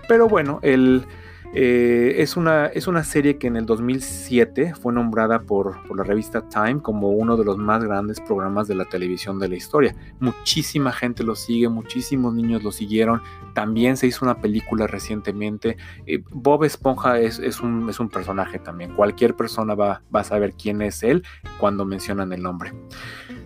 Pero 0.08 0.28
bueno, 0.28 0.60
el 0.62 1.06
eh, 1.54 2.16
es, 2.20 2.38
una, 2.38 2.68
es 2.68 2.88
una 2.88 3.04
serie 3.04 3.38
que 3.38 3.48
en 3.48 3.58
el 3.58 3.66
2007 3.66 4.74
fue 4.74 4.94
nombrada 4.94 5.42
por, 5.42 5.78
la 5.96 6.04
revista 6.04 6.48
Time 6.48 6.82
como 6.82 7.10
uno 7.10 7.36
de 7.36 7.44
los 7.44 7.58
más 7.58 7.84
grandes 7.84 8.22
programas 8.22 8.70
de 8.70 8.76
la 8.76 8.86
televisión 8.86 9.38
de 9.38 9.50
la 9.50 9.56
historia. 9.56 9.96
Muchísima 10.20 10.94
gente 10.94 11.24
lo 11.24 11.36
sigue, 11.36 11.68
muchísimos 11.68 12.34
niños 12.34 12.64
lo 12.64 12.72
siguieron. 12.72 13.22
También 13.54 13.98
se 13.98 14.08
hizo 14.08 14.24
una 14.24 14.40
película 14.40 14.88
recientemente. 14.88 15.76
Eh, 16.06 16.24
Bob 16.32 16.64
Esponja 16.64 17.20
es, 17.20 17.40
un, 17.60 17.90
es, 17.90 18.00
un, 18.00 18.10
personaje 18.10 18.58
también. 18.58 18.96
Cualquier 18.96 19.36
persona 19.36 19.76
va, 19.76 20.02
va 20.14 20.22
a 20.22 20.26
saber 20.26 20.54
quién 20.54 20.82
es 20.82 21.04
él 21.04 21.24
cuando 21.60 21.86
mencionan 21.86 22.32
el 22.32 22.42
nombre. 22.42 22.72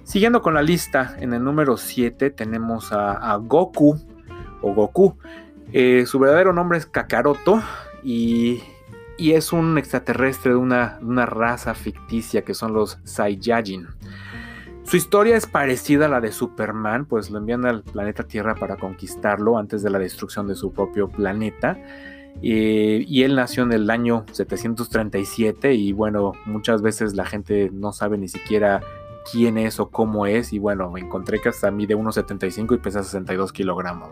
Siguiendo 0.03 0.43
con 0.43 0.53
la 0.53 0.61
lista, 0.61 1.15
en 1.19 1.33
el 1.33 1.43
número 1.43 1.77
7 1.77 2.29
tenemos 2.29 2.91
a, 2.91 3.13
a 3.13 3.37
Goku 3.37 3.97
o 4.61 4.73
Goku. 4.75 5.17
Eh, 5.73 6.05
su 6.05 6.19
verdadero 6.19 6.53
nombre 6.53 6.77
es 6.77 6.85
Kakaroto 6.85 7.61
y, 8.05 8.61
es 9.17 9.51
un 9.51 9.77
extraterrestre 9.77 10.51
de 10.51 10.57
una, 10.57 10.99
raza 11.25 11.73
ficticia 11.73 12.43
que 12.43 12.53
son 12.53 12.73
los 12.73 12.99
Saiyajin. 13.03 13.87
Su 14.83 14.97
historia 14.97 15.35
es 15.35 15.47
parecida 15.47 16.05
a 16.05 16.09
la 16.09 16.21
de 16.21 16.31
Superman, 16.31 17.05
pues 17.05 17.31
lo 17.31 17.39
envían 17.39 17.65
al 17.65 17.81
planeta 17.81 18.23
Tierra 18.23 18.53
para 18.53 18.77
conquistarlo 18.77 19.57
antes 19.57 19.81
de 19.81 19.89
la 19.89 19.97
destrucción 19.97 20.47
de 20.47 20.55
su 20.55 20.71
propio 20.71 21.07
planeta. 21.07 21.79
Eh, 22.43 23.03
y 23.07 23.23
él 23.23 23.35
nació 23.35 23.63
en 23.63 23.71
el 23.71 23.89
año 23.89 24.25
737 24.31 25.73
y 25.73 25.93
bueno, 25.93 26.33
muchas 26.45 26.81
veces 26.81 27.15
la 27.15 27.25
gente 27.25 27.71
no 27.73 27.93
sabe 27.93 28.17
ni 28.17 28.27
siquiera 28.27 28.81
quién 29.31 29.57
es 29.57 29.79
o 29.79 29.89
cómo 29.89 30.27
es 30.27 30.53
y 30.53 30.59
bueno, 30.59 30.95
encontré 30.97 31.39
que 31.41 31.49
hasta 31.49 31.71
mide 31.71 31.95
1,75 31.95 32.75
y 32.75 32.77
pesa 32.77 33.03
62 33.03 33.51
kilogramos. 33.53 34.09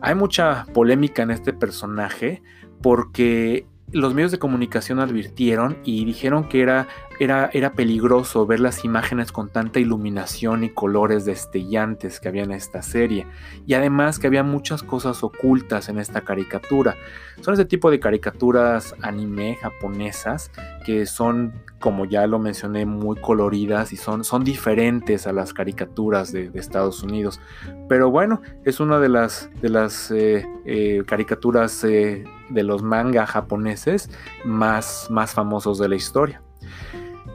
Hay 0.00 0.14
mucha 0.14 0.64
polémica 0.72 1.22
en 1.22 1.30
este 1.30 1.52
personaje 1.52 2.42
porque 2.82 3.66
los 3.92 4.14
medios 4.14 4.30
de 4.30 4.38
comunicación 4.38 5.00
advirtieron 5.00 5.78
y 5.84 6.04
dijeron 6.04 6.48
que 6.48 6.62
era, 6.62 6.88
era, 7.20 7.50
era, 7.52 7.74
peligroso 7.74 8.46
ver 8.46 8.60
las 8.60 8.84
imágenes 8.84 9.30
con 9.30 9.50
tanta 9.50 9.78
iluminación 9.78 10.64
y 10.64 10.70
colores 10.70 11.26
destellantes 11.26 12.18
que 12.18 12.28
había 12.28 12.44
en 12.44 12.52
esta 12.52 12.80
serie. 12.82 13.26
Y 13.66 13.74
además 13.74 14.18
que 14.18 14.26
había 14.26 14.42
muchas 14.42 14.82
cosas 14.82 15.22
ocultas 15.22 15.90
en 15.90 15.98
esta 15.98 16.22
caricatura. 16.22 16.96
Son 17.42 17.54
ese 17.54 17.66
tipo 17.66 17.90
de 17.90 18.00
caricaturas 18.00 18.94
anime 19.02 19.56
japonesas 19.60 20.50
que 20.84 21.06
son, 21.06 21.52
como 21.78 22.06
ya 22.06 22.26
lo 22.26 22.38
mencioné, 22.38 22.86
muy 22.86 23.16
coloridas 23.20 23.92
y 23.92 23.96
son, 23.96 24.24
son 24.24 24.42
diferentes 24.42 25.26
a 25.26 25.32
las 25.32 25.52
caricaturas 25.52 26.32
de, 26.32 26.50
Estados 26.54 27.02
Unidos. 27.02 27.40
Pero 27.88 28.10
bueno, 28.10 28.40
es 28.64 28.80
una 28.80 28.98
de 28.98 29.08
las, 29.08 29.50
de 29.60 29.68
las 29.68 30.10
eh, 30.10 30.46
eh, 30.64 31.02
caricaturas 31.06 31.84
eh, 31.84 32.24
de 32.48 32.62
los 32.62 32.82
manga 32.82 33.26
japoneses 33.26 34.10
más, 34.44 35.08
más 35.10 35.32
famosos 35.32 35.78
de 35.78 35.88
la 35.88 35.96
historia. 35.96 36.42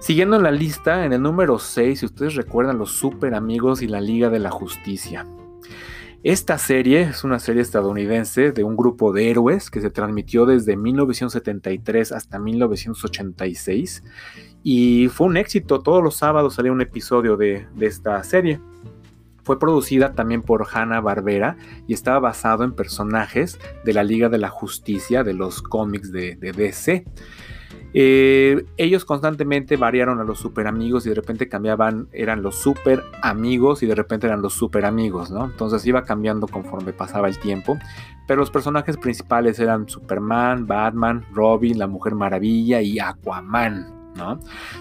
Siguiendo 0.06 0.36
en 0.36 0.44
la 0.44 0.52
lista, 0.52 1.04
en 1.04 1.14
el 1.14 1.22
número 1.24 1.58
6, 1.58 2.00
si 2.02 2.06
ustedes 2.06 2.36
recuerdan, 2.36 2.78
los 2.78 2.92
Super 2.92 3.34
Amigos 3.34 3.82
y 3.82 3.88
la 3.88 4.00
Liga 4.00 4.30
de 4.30 4.38
la 4.38 4.52
Justicia. 4.52 5.26
Esta 6.22 6.60
serie 6.60 7.02
es 7.02 7.24
una 7.24 7.40
serie 7.40 7.64
estadounidense 7.64 8.52
de 8.52 8.64
un 8.64 8.78
grupo 8.78 9.14
de 9.14 9.32
héroes 9.32 9.72
que 9.72 9.82
se 9.82 9.90
transmitió 9.90 10.46
desde 10.46 10.78
1973 10.78 12.12
hasta 12.12 12.38
1986 12.38 14.04
y 14.62 15.08
fue 15.08 15.26
un 15.26 15.38
éxito. 15.38 15.80
Todos 15.80 16.04
los 16.04 16.16
sábados 16.16 16.54
salía 16.54 16.72
un 16.72 16.82
episodio 16.82 17.36
de, 17.36 17.66
esta 17.80 18.24
serie. 18.24 18.62
Fue 19.44 19.58
producida 19.58 20.14
también 20.14 20.44
por 20.44 20.68
Hanna 20.72 21.02
Barbera 21.02 21.58
y 21.88 21.96
estaba 21.96 22.20
basado 22.20 22.64
en 22.64 22.76
personajes 22.76 23.58
de 23.84 23.94
la 23.94 24.04
Liga 24.04 24.30
de 24.30 24.38
la 24.38 24.50
Justicia 24.50 25.24
de 25.24 25.34
los 25.34 25.64
cómics 25.64 26.12
de, 26.12 26.36
DC. 26.36 27.06
Eh, 27.98 28.66
ellos 28.76 29.06
constantemente 29.06 29.78
variaron 29.78 30.20
a 30.20 30.26
los 30.26 30.38
super 30.38 30.68
amigos 30.68 31.06
y 31.06 31.10
de 31.10 31.16
repente 31.16 31.48
cambiaban, 31.48 32.10
eran 32.12 32.42
los 32.42 32.58
super 32.58 33.02
amigos 33.22 33.84
y 33.84 33.86
de 33.86 33.96
repente 33.96 34.28
eran 34.28 34.42
los 34.42 34.54
super 34.54 34.84
amigos, 34.84 35.32
¿no? 35.32 35.46
Entonces 35.46 35.86
iba 35.86 36.04
cambiando 36.04 36.46
conforme 36.46 36.92
pasaba 36.92 37.30
el 37.30 37.40
tiempo. 37.40 37.78
Pero 38.28 38.42
los 38.42 38.52
personajes 38.52 38.98
principales 38.98 39.60
eran 39.60 39.88
Superman, 39.88 40.68
Batman, 40.68 41.26
Robin, 41.32 41.80
la 41.80 41.88
Mujer 41.88 42.16
Maravilla 42.16 42.82
y 42.82 43.00
Aquaman. 43.00 43.95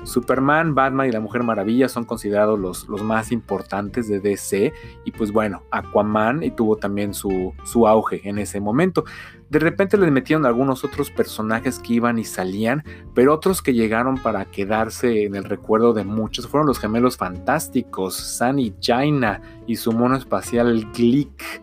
Superman, 0.05 0.75
Batman 0.75 1.09
y 1.09 1.13
la 1.13 1.21
Mujer 1.21 1.43
Maravilla 1.43 1.89
son 1.89 2.05
considerados 2.05 2.59
los, 2.59 2.89
más 3.03 3.33
importantes 3.33 4.09
de 4.09 4.21
DC 4.21 4.73
y 5.05 5.11
pues 5.11 5.33
bueno, 5.33 5.63
Aquaman 5.71 6.43
y 6.43 6.51
tuvo 6.51 6.77
también 6.77 7.15
su, 7.15 7.53
auge 7.87 8.21
en 8.29 8.39
ese 8.39 8.61
momento. 8.61 9.05
De 9.51 9.59
repente 9.59 9.99
les 9.99 10.11
metieron 10.11 10.47
algunos 10.47 10.85
otros 10.85 11.11
personajes 11.11 11.79
que 11.79 11.95
iban 11.95 12.19
y 12.19 12.25
salían, 12.25 12.83
pero 13.15 13.35
otros 13.35 13.63
que 13.63 13.75
llegaron 13.75 14.19
para 14.19 14.47
quedarse 14.47 15.25
en 15.25 15.35
el 15.35 15.45
recuerdo 15.45 15.93
de 15.93 16.05
muchos 16.05 16.49
fueron 16.49 16.67
los 16.67 16.79
gemelos 16.79 17.17
fantásticos, 17.17 18.17
Sunny 18.17 18.75
Jaina 18.81 19.41
y 19.67 19.77
su 19.77 19.93
mono 19.93 20.17
espacial 20.17 20.91
Glick. 20.93 21.63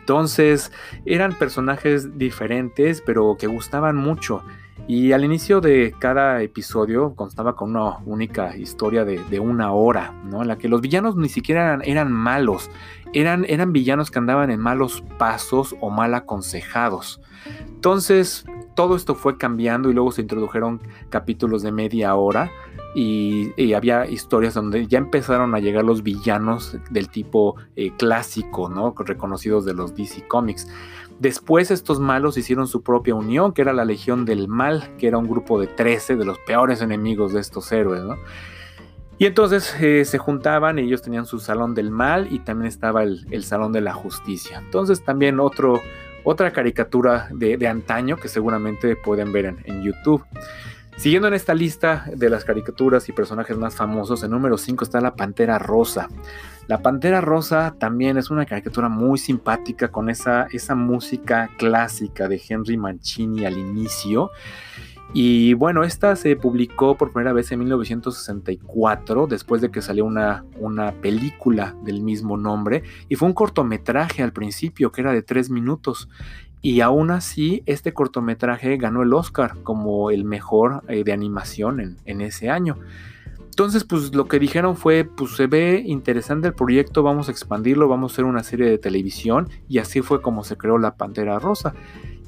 Entonces 0.00 0.70
eran 1.06 1.32
personajes 1.32 2.18
diferentes, 2.18 3.00
pero 3.00 3.36
que 3.38 3.46
gustaban 3.46 3.96
mucho. 3.96 4.44
Y 4.86 5.12
al 5.12 5.24
inicio 5.24 5.60
de 5.62 5.94
cada 5.98 6.42
episodio 6.42 7.14
constaba 7.14 7.56
con 7.56 7.70
una 7.70 7.98
única 8.04 8.54
historia 8.56 9.04
de, 9.04 9.40
una 9.40 9.72
hora, 9.72 10.12
¿no? 10.24 10.42
En 10.42 10.48
la 10.48 10.58
que 10.58 10.68
los 10.68 10.82
villanos 10.82 11.16
ni 11.16 11.30
siquiera 11.30 11.78
eran, 11.84 12.12
malos, 12.12 12.70
eran, 13.14 13.46
eran 13.48 13.72
villanos 13.72 14.10
que 14.10 14.18
andaban 14.18 14.50
en 14.50 14.60
malos 14.60 15.02
pasos 15.18 15.74
o 15.80 15.88
mal 15.88 16.12
aconsejados. 16.14 17.22
Entonces, 17.66 18.44
todo 18.74 18.94
esto 18.96 19.14
fue 19.14 19.38
cambiando 19.38 19.90
y 19.90 19.94
luego 19.94 20.12
se 20.12 20.20
introdujeron 20.20 20.82
capítulos 21.08 21.62
de 21.62 21.72
media 21.72 22.14
hora 22.14 22.50
y, 22.94 23.72
había 23.74 24.06
historias 24.06 24.54
donde 24.54 24.86
ya 24.86 24.98
empezaron 24.98 25.54
a 25.54 25.58
llegar 25.58 25.84
los 25.84 26.02
villanos 26.02 26.78
del 26.90 27.08
tipo 27.08 27.56
eh, 27.74 27.90
clásico, 27.96 28.68
¿no? 28.68 28.94
Reconocidos 28.96 29.64
de 29.64 29.74
los 29.74 29.94
DC 29.96 30.28
Comics. 30.28 30.68
Después 31.20 31.70
estos 31.70 32.00
malos 32.00 32.36
hicieron 32.36 32.66
su 32.66 32.82
propia 32.82 33.14
unión, 33.14 33.52
que 33.52 33.62
era 33.62 33.72
la 33.72 33.84
Legión 33.84 34.24
del 34.24 34.48
Mal, 34.48 34.96
que 34.98 35.06
era 35.06 35.18
un 35.18 35.28
grupo 35.28 35.60
de 35.60 35.68
13 35.68 36.16
de 36.16 36.24
los 36.24 36.38
peores 36.40 36.80
enemigos 36.80 37.32
de 37.32 37.40
estos 37.40 37.70
héroes, 37.72 38.02
¿no? 38.02 38.16
Y 39.16 39.26
entonces 39.26 39.74
eh, 39.80 40.04
se 40.04 40.18
juntaban, 40.18 40.78
ellos 40.78 41.02
tenían 41.02 41.24
su 41.24 41.38
Salón 41.38 41.74
del 41.74 41.90
Mal 41.90 42.32
y 42.32 42.40
también 42.40 42.66
estaba 42.66 43.04
el, 43.04 43.44
Salón 43.44 43.72
de 43.72 43.80
la 43.80 43.92
Justicia. 43.92 44.58
Entonces 44.58 45.04
también 45.04 45.38
otro, 45.38 45.80
otra 46.24 46.52
caricatura 46.52 47.28
de, 47.30 47.66
antaño 47.68 48.16
que 48.16 48.28
seguramente 48.28 48.96
pueden 48.96 49.32
ver 49.32 49.44
en, 49.46 49.58
en 49.64 49.82
YouTube. 49.82 50.24
Siguiendo 50.96 51.28
en 51.28 51.34
esta 51.34 51.54
lista 51.54 52.06
de 52.12 52.28
las 52.28 52.44
caricaturas 52.44 53.08
y 53.08 53.12
personajes 53.12 53.56
más 53.56 53.76
famosos, 53.76 54.22
en 54.24 54.30
número 54.30 54.58
5 54.58 54.84
está 54.84 55.00
la 55.00 55.14
Pantera 55.14 55.58
Rosa. 55.58 56.08
La 56.66 56.80
Pantera 56.80 57.20
Rosa 57.20 57.74
también 57.78 58.16
es 58.16 58.30
una 58.30 58.46
caricatura 58.46 58.88
muy 58.88 59.18
simpática 59.18 59.88
con 59.88 60.08
esa, 60.08 60.46
esa 60.50 60.74
música 60.74 61.50
clásica 61.58 62.26
de 62.26 62.40
Henry 62.48 62.78
Mancini 62.78 63.44
al 63.44 63.58
inicio. 63.58 64.30
Y 65.12 65.54
bueno, 65.54 65.84
esta 65.84 66.16
se 66.16 66.34
publicó 66.36 66.96
por 66.96 67.12
primera 67.12 67.32
vez 67.32 67.52
en 67.52 67.60
1964, 67.60 69.26
después 69.26 69.60
de 69.60 69.70
que 69.70 69.82
salió 69.82 70.06
una, 70.06 70.44
una 70.58 70.92
película 70.92 71.76
del 71.84 72.02
mismo 72.02 72.36
nombre, 72.36 72.82
y 73.08 73.16
fue 73.16 73.28
un 73.28 73.34
cortometraje 73.34 74.22
al 74.22 74.32
principio, 74.32 74.90
que 74.90 75.02
era 75.02 75.12
de 75.12 75.22
tres 75.22 75.50
minutos. 75.50 76.08
Y 76.62 76.80
aún 76.80 77.10
así, 77.10 77.62
este 77.66 77.92
cortometraje 77.92 78.78
ganó 78.78 79.02
el 79.02 79.12
Oscar 79.12 79.54
como 79.62 80.10
el 80.10 80.24
mejor 80.24 80.82
eh, 80.88 81.04
de 81.04 81.12
animación 81.12 81.78
en, 81.78 81.96
en 82.06 82.22
ese 82.22 82.48
año. 82.48 82.78
Entonces, 83.54 83.84
pues 83.84 84.12
lo 84.16 84.26
que 84.26 84.40
dijeron 84.40 84.76
fue, 84.76 85.04
pues 85.04 85.36
se 85.36 85.46
ve 85.46 85.80
interesante 85.86 86.48
el 86.48 86.54
proyecto, 86.54 87.04
vamos 87.04 87.28
a 87.28 87.30
expandirlo, 87.30 87.86
vamos 87.86 88.10
a 88.10 88.12
hacer 88.12 88.24
una 88.24 88.42
serie 88.42 88.68
de 88.68 88.78
televisión 88.78 89.48
y 89.68 89.78
así 89.78 90.02
fue 90.02 90.20
como 90.20 90.42
se 90.42 90.56
creó 90.56 90.76
la 90.76 90.96
Pantera 90.96 91.38
Rosa. 91.38 91.72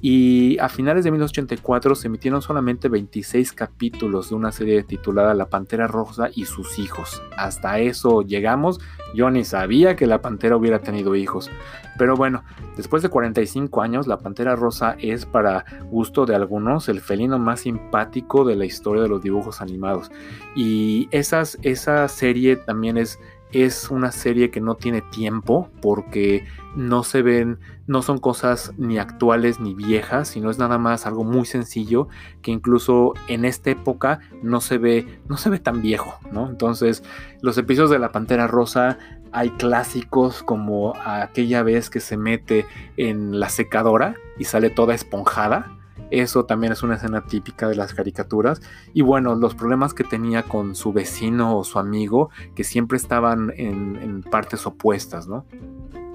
Y 0.03 0.59
a 0.59 0.69
finales 0.69 1.05
de 1.05 1.11
1984 1.11 1.95
se 1.95 2.09
emitieron 2.09 2.43
solamente 2.43 2.89
26 2.89 3.53
capítulos 3.53 4.29
de 4.29 4.35
una 4.35 4.53
serie 4.53 4.83
titulada 4.83 5.35
La 5.35 5.49
Pantera 5.49 5.87
Rosa 5.87 6.29
y 6.35 6.45
sus 6.45 6.79
hijos. 6.79 7.23
Hasta 7.37 7.79
eso 7.81 8.23
llegamos. 8.23 8.79
Yo 9.15 9.31
ni 9.31 9.45
sabía 9.45 9.97
que 9.97 10.07
la 10.07 10.21
Pantera 10.21 10.57
hubiera 10.57 10.81
tenido 10.81 11.17
hijos. 11.17 11.51
Pero 11.99 12.15
bueno, 12.15 12.45
después 12.77 13.03
de 13.03 13.09
45 13.09 13.81
años, 13.81 14.07
la 14.07 14.19
Pantera 14.19 14.55
Rosa 14.55 14.97
es 14.99 15.25
para 15.25 15.65
gusto 15.91 16.27
de 16.27 16.35
algunos 16.35 16.89
el 16.89 17.01
felino 17.01 17.39
más 17.39 17.61
simpático 17.61 18.45
de 18.45 18.57
la 18.57 18.67
historia 18.67 19.03
de 19.03 19.09
los 19.09 19.23
dibujos 19.23 19.61
animados. 19.63 20.11
Y 20.55 21.09
esas, 21.11 21.59
esa 21.63 22.07
serie 22.09 22.57
también 22.57 22.99
es 22.99 23.19
es 23.53 23.91
una 23.91 24.13
serie 24.13 24.51
que 24.51 24.61
no 24.61 24.75
tiene 24.75 25.03
tiempo 25.03 25.71
porque 25.81 26.45
no 26.75 27.05
se 27.05 27.23
ven, 27.23 27.59
no 27.87 28.03
son 28.03 28.19
cosas 28.19 28.73
ni 28.77 28.99
actuales 28.99 29.61
ni 29.61 29.75
viejas, 29.75 30.29
sino 30.29 30.51
es 30.51 30.59
nada 30.59 30.79
más 30.79 31.07
algo 31.07 31.25
muy 31.25 31.47
sencillo 31.47 32.09
que 32.43 32.51
incluso 32.51 33.15
en 33.29 33.45
esta 33.45 33.71
época 33.71 34.21
no 34.43 34.61
se 34.61 34.79
ve, 34.79 35.21
no 35.29 35.37
se 35.37 35.51
ve 35.51 35.59
tan 35.59 35.81
viejo, 35.81 36.19
¿no? 36.33 36.49
Entonces, 36.49 37.03
los 37.41 37.57
episodios 37.57 37.91
de 37.91 37.99
La 37.99 38.13
Pantera 38.13 38.47
Rosa 38.47 38.99
hay 39.33 39.51
clásicos 39.51 40.43
como 40.43 40.95
aquella 41.05 41.63
vez 41.63 41.91
que 41.91 42.01
se 42.01 42.17
mete 42.17 42.67
en 42.97 43.39
la 43.39 43.49
secadora 43.49 44.15
y 44.39 44.45
sale 44.45 44.71
toda 44.71 44.95
esponjada 44.95 45.76
eso 46.11 46.45
también 46.45 46.73
es 46.73 46.83
una 46.83 46.97
escena 46.97 47.25
típica 47.27 47.69
de 47.69 47.75
las 47.75 47.95
caricaturas. 47.95 48.61
Y 48.93 49.03
bueno, 49.03 49.35
los 49.35 49.55
problemas 49.55 49.95
que 49.95 50.05
tenía 50.05 50.43
con 50.43 50.75
su 50.75 50.93
vecino 50.93 51.57
o 51.57 51.65
su 51.65 51.79
amigo, 51.79 52.31
que 52.55 52.65
siempre 52.65 52.97
estaban 52.97 53.53
en, 53.57 54.23
partes 54.23 54.67
opuestas, 54.67 55.29
¿no? 55.29 55.47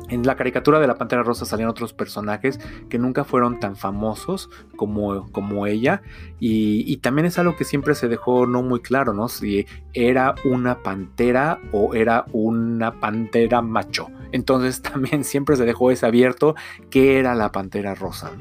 En 0.09 0.25
la 0.25 0.35
caricatura 0.35 0.79
de 0.79 0.87
la 0.87 0.95
Pantera 0.95 1.23
Rosa 1.23 1.45
salían 1.45 1.69
otros 1.69 1.93
personajes 1.93 2.59
que 2.89 2.99
nunca 2.99 3.23
fueron 3.23 3.61
tan 3.61 3.77
famosos 3.77 4.49
como, 4.75 5.31
como 5.31 5.67
ella. 5.67 6.01
Y, 6.39 6.97
también 6.97 7.25
es 7.25 7.39
algo 7.39 7.55
que 7.55 7.63
siempre 7.63 7.95
se 7.95 8.09
dejó 8.09 8.45
no 8.45 8.61
muy 8.61 8.81
claro, 8.81 9.13
¿no? 9.13 9.29
Si 9.29 9.65
era 9.93 10.35
una 10.43 10.79
pantera 10.79 11.59
o 11.71 11.95
era 11.95 12.25
una 12.33 12.99
pantera 12.99 13.61
macho. 13.61 14.07
Entonces 14.33 14.81
también 14.81 15.23
siempre 15.23 15.55
se 15.55 15.65
dejó 15.65 15.91
ese 15.91 16.05
abierto 16.05 16.55
que 16.89 17.17
era 17.17 17.33
la 17.33 17.51
pantera 17.53 17.95
rosa. 17.95 18.31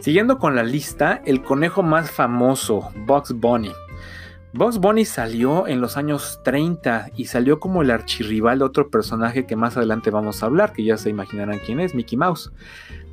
Siguiendo 0.00 0.38
con 0.38 0.54
la 0.54 0.62
lista, 0.62 1.22
el 1.24 1.42
conejo 1.42 1.82
más 1.82 2.10
famoso, 2.10 2.90
Bugs 3.06 3.32
Bunny. 3.32 3.72
Bugs 4.56 4.78
Bunny 4.78 5.04
salió 5.04 5.66
en 5.66 5.80
los 5.80 5.96
años 5.96 6.40
30 6.44 7.10
y 7.16 7.24
salió 7.24 7.58
como 7.58 7.82
el 7.82 7.90
archirrival 7.90 8.60
de 8.60 8.64
otro 8.64 8.88
personaje 8.88 9.46
que 9.46 9.56
más 9.56 9.76
adelante 9.76 10.10
vamos 10.10 10.42
a 10.42 10.46
hablar, 10.46 10.72
que 10.72 10.84
ya 10.84 10.96
se 10.96 11.10
imaginarán 11.10 11.58
quién 11.66 11.80
es, 11.80 11.92
Mickey 11.92 12.16
Mouse. 12.16 12.52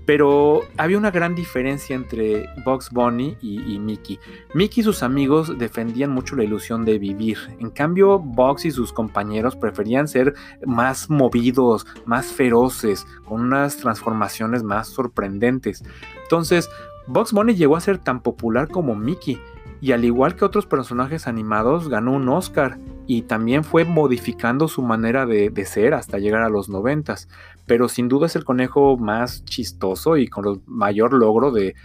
Pero 0.06 0.62
había 0.78 1.00
una 1.00 1.10
gran 1.10 1.34
diferencia 1.34 1.96
entre 1.96 2.48
Bugs 2.63 2.91
Bunny 2.91 3.38
y, 3.41 3.80
Mickey. 3.80 4.20
Mickey 4.54 4.82
y 4.82 4.84
sus 4.84 5.02
amigos 5.02 5.58
defendían 5.58 6.12
mucho 6.12 6.36
la 6.36 6.44
ilusión 6.44 6.86
de 6.86 7.00
vivir. 7.00 7.38
En 7.60 7.72
cambio, 7.72 8.20
Bugs 8.20 8.65
y 8.65 8.72
sus 8.72 8.94
compañeros 8.94 9.56
preferían 9.56 10.08
ser 10.08 10.36
más 10.65 11.10
movidos, 11.10 11.88
más 12.06 12.28
feroces, 12.28 13.08
con 13.26 13.41
unas 13.41 13.78
transformaciones 13.78 14.62
más 14.62 14.89
sorprendentes. 14.89 15.84
Entonces, 16.32 16.70
Bugs 17.08 17.34
Bunny 17.34 17.56
llegó 17.56 17.76
a 17.76 17.82
ser 17.82 17.98
tan 17.98 18.22
popular 18.22 18.70
como 18.70 18.96
Mickey. 18.96 19.38
Y 19.82 19.91
al 19.91 20.06
igual 20.06 20.38
que 20.38 20.46
otros 20.46 20.65
personajes 20.65 21.28
animados, 21.28 21.89
ganó 21.89 22.13
un 22.13 22.30
Oscar 22.30 22.78
y 23.06 23.24
también 23.24 23.65
fue 23.65 23.84
modificando 23.84 24.70
su 24.70 24.82
manera 24.82 25.26
de, 25.26 25.52
ser 25.65 25.94
hasta 25.94 26.20
llegar 26.20 26.44
a 26.44 26.50
los 26.50 26.70
noventas. 26.70 27.28
Pero 27.65 27.89
sin 27.89 28.08
duda 28.08 28.28
es 28.28 28.38
el 28.38 28.46
conejo 28.46 28.96
más 28.96 29.44
chistoso 29.44 30.15
y 30.15 30.28
con 30.28 30.48
el 30.48 30.62
mayor 30.67 31.12
logro 31.12 31.52
del, 31.52 31.76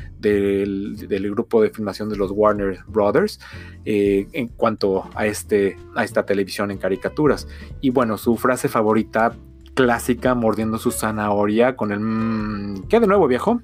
grupo 1.33 1.61
de 1.61 1.71
filmación 1.71 2.09
de 2.09 2.17
los 2.17 2.31
Warner 2.31 2.79
Brothers 2.87 3.41
eh, 3.85 4.29
en 4.33 4.47
cuanto 4.47 5.11
a, 5.17 5.27
este, 5.27 5.77
a 5.97 6.05
esta 6.05 6.25
televisión 6.25 6.71
en 6.71 6.79
caricaturas. 6.79 7.49
Y 7.81 7.91
bueno, 7.91 8.17
su 8.17 8.37
frase 8.37 8.69
favorita 8.69 9.35
clásica, 9.75 10.37
mordiendo 10.37 10.79
su 10.79 10.93
zanahoria 10.93 11.75
con 11.75 11.91
el... 11.91 11.99
Mmm, 11.99 12.87
¿Qué 12.89 13.01
de 13.01 13.09
nuevo, 13.09 13.27
viejo? 13.27 13.61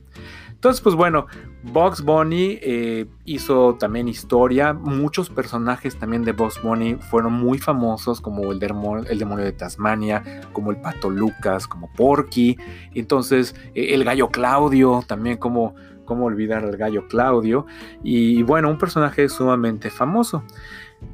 Entonces, 0.63 0.81
pues 0.81 0.95
bueno, 0.95 1.27
Bugs 1.65 2.03
Bunny 2.05 2.57
eh, 2.63 3.07
hizo 3.25 3.75
también 3.75 4.07
historia. 4.07 4.73
Muchos 4.73 5.29
personajes 5.29 5.97
también 5.97 6.23
de 6.23 6.31
Bugs 6.31 6.63
Bunny 6.63 6.95
fueron 6.95 7.33
muy 7.33 7.59
famosos, 7.59 8.21
como 8.21 8.53
el, 8.53 8.61
demonio 8.61 9.45
de 9.45 9.51
Tasmania, 9.51 10.23
como 10.53 10.71
el 10.71 10.81
pato 10.81 11.11
Lucas, 11.11 11.67
como 11.67 11.93
Porky. 11.95 12.57
Entonces, 12.95 13.57
eh, 13.75 13.89
el 13.93 14.05
gallo 14.05 14.29
Claudio, 14.29 15.03
también 15.05 15.37
como 15.37 15.75
olvidar 16.07 16.65
al 16.65 16.77
gallo 16.77 17.09
Claudio. 17.09 17.67
Y 18.05 18.45
bueno, 18.45 18.71
un 18.71 18.79
personaje 18.79 19.29
sumamente 19.29 19.91
famoso. 19.91 20.45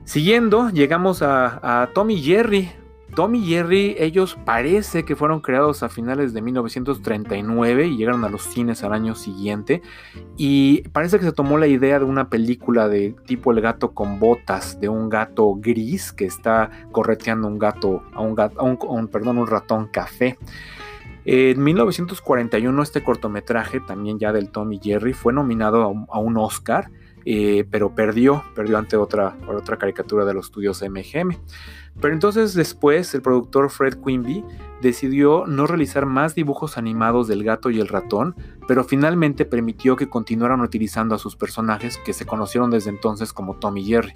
Siguiendo, 0.04 0.68
llegamos 0.68 1.22
a, 1.22 1.82
a 1.82 1.86
Tommy 1.94 2.20
Jerry, 2.20 2.68
Tom 3.14 3.34
y 3.34 3.46
Jerry, 3.46 3.96
ellos 3.98 4.38
parece 4.44 5.04
que 5.04 5.16
fueron 5.16 5.40
creados 5.40 5.82
a 5.82 5.88
finales 5.88 6.32
de 6.32 6.42
1939 6.42 7.86
y 7.86 7.96
llegaron 7.96 8.24
a 8.24 8.28
los 8.28 8.42
cines 8.42 8.84
al 8.84 8.92
año 8.92 9.14
siguiente. 9.14 9.82
Y 10.36 10.82
parece 10.90 11.18
que 11.18 11.24
se 11.24 11.32
tomó 11.32 11.58
la 11.58 11.66
idea 11.66 11.98
de 11.98 12.04
una 12.04 12.28
película 12.28 12.88
de 12.88 13.16
tipo 13.26 13.50
El 13.52 13.60
gato 13.60 13.92
con 13.92 14.20
botas, 14.20 14.78
de 14.80 14.88
un 14.88 15.08
gato 15.08 15.54
gris 15.56 16.12
que 16.12 16.26
está 16.26 16.70
correteando 16.92 17.48
un 17.48 17.58
gato, 17.58 18.02
a 18.12 18.20
un, 18.20 18.34
gato, 18.34 18.62
un, 18.62 19.08
perdón, 19.08 19.38
un 19.38 19.46
ratón 19.46 19.88
café. 19.88 20.38
En 21.24 21.62
1941 21.62 22.82
este 22.82 23.02
cortometraje, 23.02 23.80
también 23.80 24.18
ya 24.18 24.32
del 24.32 24.50
Tom 24.50 24.72
y 24.72 24.80
Jerry, 24.82 25.12
fue 25.12 25.32
nominado 25.32 25.82
a 26.08 26.18
un, 26.20 26.36
Oscar, 26.36 26.90
eh, 27.24 27.66
pero 27.70 27.94
perdió, 27.94 28.44
perdió 28.54 28.78
ante 28.78 28.96
otra, 28.96 29.36
otra 29.48 29.76
caricatura 29.76 30.24
de 30.24 30.34
los 30.34 30.46
estudios 30.46 30.82
MGM. 30.82 31.36
Pero 32.00 32.14
entonces 32.14 32.54
después 32.54 33.12
el 33.14 33.22
productor 33.22 33.70
Fred 33.70 33.98
Quimby 34.04 34.44
decidió 34.80 35.46
no 35.46 35.66
realizar 35.66 36.06
más 36.06 36.34
dibujos 36.34 36.78
animados 36.78 37.26
del 37.26 37.42
gato 37.42 37.70
y 37.70 37.80
el 37.80 37.88
ratón, 37.88 38.36
pero 38.68 38.84
finalmente 38.84 39.44
permitió 39.44 39.96
que 39.96 40.08
continuaran 40.08 40.60
utilizando 40.60 41.14
a 41.14 41.18
sus 41.18 41.36
personajes 41.36 41.98
que 41.98 42.12
se 42.12 42.26
conocieron 42.26 42.70
desde 42.70 42.90
entonces 42.90 43.32
como 43.32 43.56
Tom 43.56 43.76
y 43.76 43.84
Jerry 43.84 44.14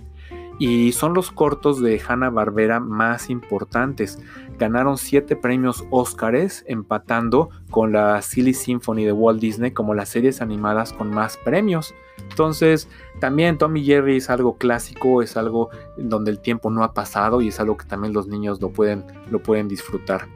y 0.59 0.92
son 0.92 1.14
los 1.14 1.33
cortos 1.33 1.81
de 1.81 2.01
Hanna-Barbera 2.07 2.81
más 2.81 3.31
importantes. 3.31 4.18
Ganaron 4.59 4.97
siete 4.97 5.35
premios 5.35 5.85
Óscares, 5.90 6.64
empatando 6.68 7.51
con 7.71 7.92
la 7.92 8.23
Silly 8.23 8.55
Symphony 8.55 9.05
de 9.05 9.12
Walt 9.12 9.40
Disney 9.40 9.73
como 9.73 9.95
las 9.95 10.11
series 10.11 10.40
animadas 10.40 10.92
con 10.92 11.11
más 11.11 11.37
premios. 11.38 11.95
Entonces, 12.18 12.88
también 13.20 13.59
Tommy 13.59 13.85
Jerry 13.85 14.16
es 14.16 14.31
algo 14.31 14.57
clásico, 14.57 15.22
es 15.22 15.37
algo 15.37 15.70
donde 15.96 16.31
el 16.31 16.38
tiempo 16.38 16.70
no 16.70 16.83
ha 16.83 16.94
pasado 16.94 17.40
y 17.40 17.48
es 17.48 17.61
algo 17.61 17.77
que 17.77 17.85
también 17.85 18.12
los 18.12 18.27
niños 18.27 18.61
lo 18.61 18.70
pueden, 18.70 19.05
lo 19.31 19.42
pueden 19.42 19.68
disfrutar. 19.68 20.27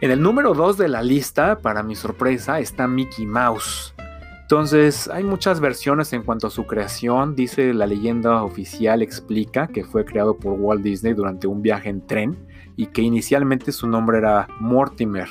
En 0.00 0.10
el 0.10 0.22
número 0.22 0.54
2 0.54 0.78
de 0.78 0.88
la 0.88 1.02
lista, 1.02 1.58
para 1.58 1.82
mi 1.82 1.96
sorpresa, 1.96 2.60
está 2.60 2.86
Mickey 2.86 3.26
Mouse. 3.26 3.94
Entonces, 4.42 5.08
hay 5.08 5.24
muchas 5.24 5.60
versiones 5.60 6.12
en 6.14 6.22
cuanto 6.22 6.46
a 6.46 6.50
su 6.50 6.66
creación. 6.66 7.34
Dice 7.34 7.74
la 7.74 7.86
leyenda 7.86 8.42
oficial, 8.42 9.02
explica 9.02 9.66
que 9.66 9.84
fue 9.84 10.06
creado 10.06 10.38
por 10.38 10.52
Walt 10.52 10.82
Disney 10.82 11.12
durante 11.12 11.46
un 11.46 11.60
viaje 11.60 11.90
en 11.90 12.06
tren 12.06 12.36
y 12.74 12.86
que 12.86 13.02
inicialmente 13.02 13.72
su 13.72 13.86
nombre 13.88 14.18
era 14.18 14.48
Mortimer, 14.60 15.28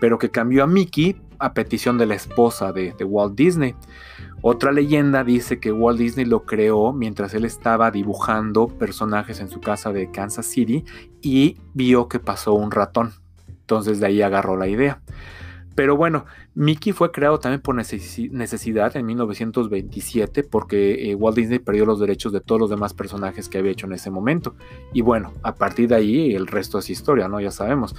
pero 0.00 0.18
que 0.18 0.30
cambió 0.30 0.64
a 0.64 0.66
Mickey 0.66 1.20
a 1.38 1.52
petición 1.52 1.98
de 1.98 2.06
la 2.06 2.14
esposa 2.14 2.72
de, 2.72 2.92
de 2.92 3.04
Walt 3.04 3.34
Disney. 3.34 3.74
Otra 4.46 4.72
leyenda 4.72 5.24
dice 5.24 5.58
que 5.58 5.72
Walt 5.72 5.98
Disney 5.98 6.26
lo 6.26 6.44
creó 6.44 6.92
mientras 6.92 7.32
él 7.32 7.46
estaba 7.46 7.90
dibujando 7.90 8.68
personajes 8.68 9.40
en 9.40 9.48
su 9.48 9.58
casa 9.62 9.90
de 9.90 10.10
Kansas 10.10 10.44
City 10.44 10.84
y 11.22 11.56
vio 11.72 12.08
que 12.08 12.18
pasó 12.18 12.52
un 12.52 12.70
ratón. 12.70 13.14
Entonces 13.48 14.00
de 14.00 14.06
ahí 14.06 14.20
agarró 14.20 14.58
la 14.58 14.68
idea. 14.68 15.00
Pero 15.74 15.96
bueno, 15.96 16.26
Mickey 16.54 16.92
fue 16.92 17.10
creado 17.10 17.40
también 17.40 17.62
por 17.62 17.74
necesidad 17.74 18.94
en 18.98 19.06
1927 19.06 20.42
porque 20.42 21.10
eh, 21.10 21.14
Walt 21.14 21.38
Disney 21.38 21.58
perdió 21.58 21.86
los 21.86 21.98
derechos 21.98 22.30
de 22.30 22.42
todos 22.42 22.60
los 22.60 22.68
demás 22.68 22.92
personajes 22.92 23.48
que 23.48 23.56
había 23.56 23.72
hecho 23.72 23.86
en 23.86 23.94
ese 23.94 24.10
momento. 24.10 24.56
Y 24.92 25.00
bueno, 25.00 25.32
a 25.42 25.54
partir 25.54 25.88
de 25.88 25.94
ahí 25.94 26.34
el 26.34 26.48
resto 26.48 26.78
es 26.78 26.90
historia, 26.90 27.28
¿no? 27.28 27.40
Ya 27.40 27.50
sabemos. 27.50 27.96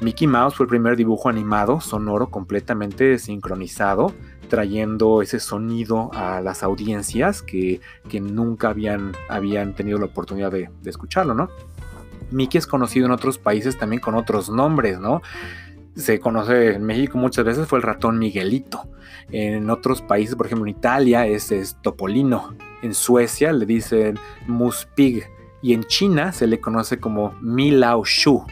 Mickey 0.00 0.28
Mouse 0.28 0.54
fue 0.54 0.64
el 0.64 0.70
primer 0.70 0.96
dibujo 0.96 1.28
animado 1.28 1.80
sonoro 1.80 2.30
completamente 2.30 3.18
sincronizado, 3.18 4.14
trayendo 4.50 5.22
ese 5.22 5.40
sonido 5.40 6.10
a 6.12 6.42
las 6.42 6.62
audiencias 6.62 7.40
que, 7.40 7.80
nunca 8.20 8.68
habían, 8.68 9.12
habían 9.30 9.74
tenido 9.74 9.98
la 9.98 10.06
oportunidad 10.06 10.52
de, 10.52 10.68
escucharlo, 10.84 11.32
¿no? 11.32 11.48
Mickey 12.30 12.58
es 12.58 12.66
conocido 12.66 13.06
en 13.06 13.12
otros 13.12 13.38
países 13.38 13.78
también 13.78 14.02
con 14.02 14.14
otros 14.14 14.50
nombres, 14.50 15.00
¿no? 15.00 15.22
se 15.96 16.20
conoce 16.20 16.74
en 16.74 16.84
México 16.84 17.18
muchas 17.18 17.44
veces 17.44 17.66
fue 17.66 17.78
el 17.78 17.82
ratón 17.82 18.18
Miguelito. 18.18 18.88
En 19.32 19.70
otros 19.70 20.02
países, 20.02 20.34
por 20.34 20.46
ejemplo 20.46 20.66
en 20.66 20.76
Italia, 20.76 21.26
es, 21.26 21.76
Topolino. 21.82 22.54
En 22.82 22.94
Suecia 22.94 23.52
le 23.52 23.66
dicen 23.66 24.18
Muspig. 24.46 25.28
Y 25.62 25.74
en 25.74 25.84
China 25.84 26.32
se 26.32 26.46
le 26.46 26.60
conoce 26.60 26.98
como 26.98 27.34
Milao 27.40 28.04
Shu. 28.04 28.46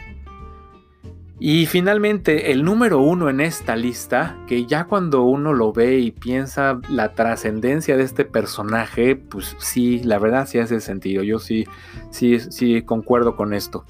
Y 1.41 1.67
finalmente, 1.67 2.51
el 2.51 2.65
número 2.65 2.99
uno 2.99 3.29
en 3.29 3.39
esta 3.39 3.77
lista, 3.77 4.37
que 4.45 4.65
ya 4.65 4.85
cuando 4.85 5.23
uno 5.23 5.53
lo 5.53 5.71
ve 5.71 5.99
y 5.99 6.11
piensa 6.11 6.81
la 6.89 7.13
trascendencia 7.13 7.95
de 7.95 8.03
este 8.03 8.25
personaje, 8.25 9.15
pues 9.15 9.55
sí, 9.57 10.03
la 10.03 10.19
verdad 10.19 10.47
sí 10.47 10.59
hace 10.59 10.81
sentido. 10.81 11.23
Yo 11.23 11.39
sí, 11.39 11.65
sí, 12.11 12.39
sí 12.39 12.81
concuerdo 12.81 13.37
con 13.37 13.53
esto. 13.53 13.85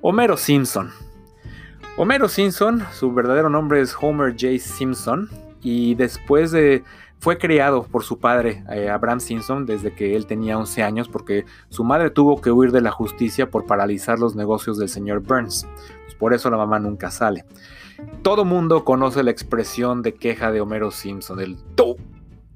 Homero 0.00 0.38
Simpson. 0.38 0.92
Homero 1.98 2.28
Simpson, 2.28 2.82
su 2.92 3.12
verdadero 3.12 3.50
nombre 3.50 3.82
es 3.82 3.94
Homer 4.00 4.32
J. 4.32 4.58
Simpson 4.58 5.28
y 5.62 5.94
después 5.96 6.52
de 6.52 6.84
fue 7.24 7.38
criado 7.38 7.84
por 7.84 8.04
su 8.04 8.18
padre, 8.18 8.62
eh, 8.70 8.90
Abraham 8.90 9.18
Simpson, 9.18 9.64
desde 9.64 9.94
que 9.94 10.14
él 10.14 10.26
tenía 10.26 10.58
11 10.58 10.82
años 10.82 11.08
porque 11.08 11.46
su 11.70 11.82
madre 11.82 12.10
tuvo 12.10 12.38
que 12.42 12.50
huir 12.50 12.70
de 12.70 12.82
la 12.82 12.90
justicia 12.90 13.48
por 13.48 13.64
paralizar 13.64 14.18
los 14.18 14.36
negocios 14.36 14.76
del 14.76 14.90
señor 14.90 15.20
Burns. 15.20 15.66
Pues 16.02 16.14
por 16.16 16.34
eso 16.34 16.50
la 16.50 16.58
mamá 16.58 16.78
nunca 16.80 17.10
sale. 17.10 17.46
Todo 18.20 18.44
mundo 18.44 18.84
conoce 18.84 19.22
la 19.22 19.30
expresión 19.30 20.02
de 20.02 20.12
queja 20.12 20.52
de 20.52 20.60
Homero 20.60 20.90
Simpson, 20.90 21.40
el 21.40 21.56
tú. 21.74 21.96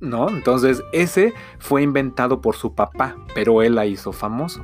¿No? 0.00 0.28
Entonces, 0.28 0.82
ese 0.92 1.32
fue 1.58 1.80
inventado 1.82 2.42
por 2.42 2.54
su 2.54 2.74
papá, 2.74 3.16
pero 3.34 3.62
él 3.62 3.74
la 3.74 3.86
hizo 3.86 4.12
famoso. 4.12 4.62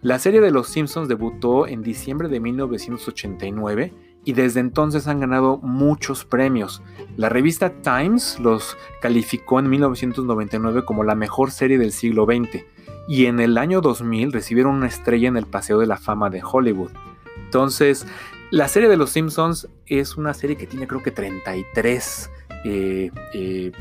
La 0.00 0.18
serie 0.18 0.40
de 0.40 0.50
Los 0.50 0.68
Simpsons 0.68 1.08
debutó 1.08 1.66
en 1.66 1.82
diciembre 1.82 2.28
de 2.28 2.40
1989 2.40 3.92
y 4.24 4.32
desde 4.34 4.60
entonces 4.60 5.08
han 5.08 5.20
ganado 5.20 5.58
muchos 5.58 6.24
premios. 6.24 6.82
La 7.16 7.28
revista 7.28 7.70
Times 7.82 8.38
los 8.40 8.76
calificó 9.00 9.58
en 9.58 9.68
1999 9.68 10.84
como 10.84 11.04
la 11.04 11.14
mejor 11.14 11.50
serie 11.50 11.78
del 11.78 11.92
siglo 11.92 12.24
XX 12.24 12.64
y 13.08 13.26
en 13.26 13.40
el 13.40 13.58
año 13.58 13.80
2000 13.80 14.32
recibieron 14.32 14.76
una 14.76 14.86
estrella 14.86 15.28
en 15.28 15.36
el 15.36 15.46
Paseo 15.46 15.78
de 15.78 15.86
la 15.86 15.96
Fama 15.96 16.30
de 16.30 16.42
Hollywood. 16.42 16.92
Entonces, 17.44 18.06
la 18.50 18.68
serie 18.68 18.88
de 18.88 18.96
Los 18.96 19.10
Simpsons 19.10 19.68
es 19.86 20.16
una 20.16 20.34
serie 20.34 20.56
que 20.56 20.66
tiene 20.66 20.86
creo 20.86 21.02
que 21.02 21.10
33 21.10 22.30
eh, 22.64 23.10
eh, 23.34 23.72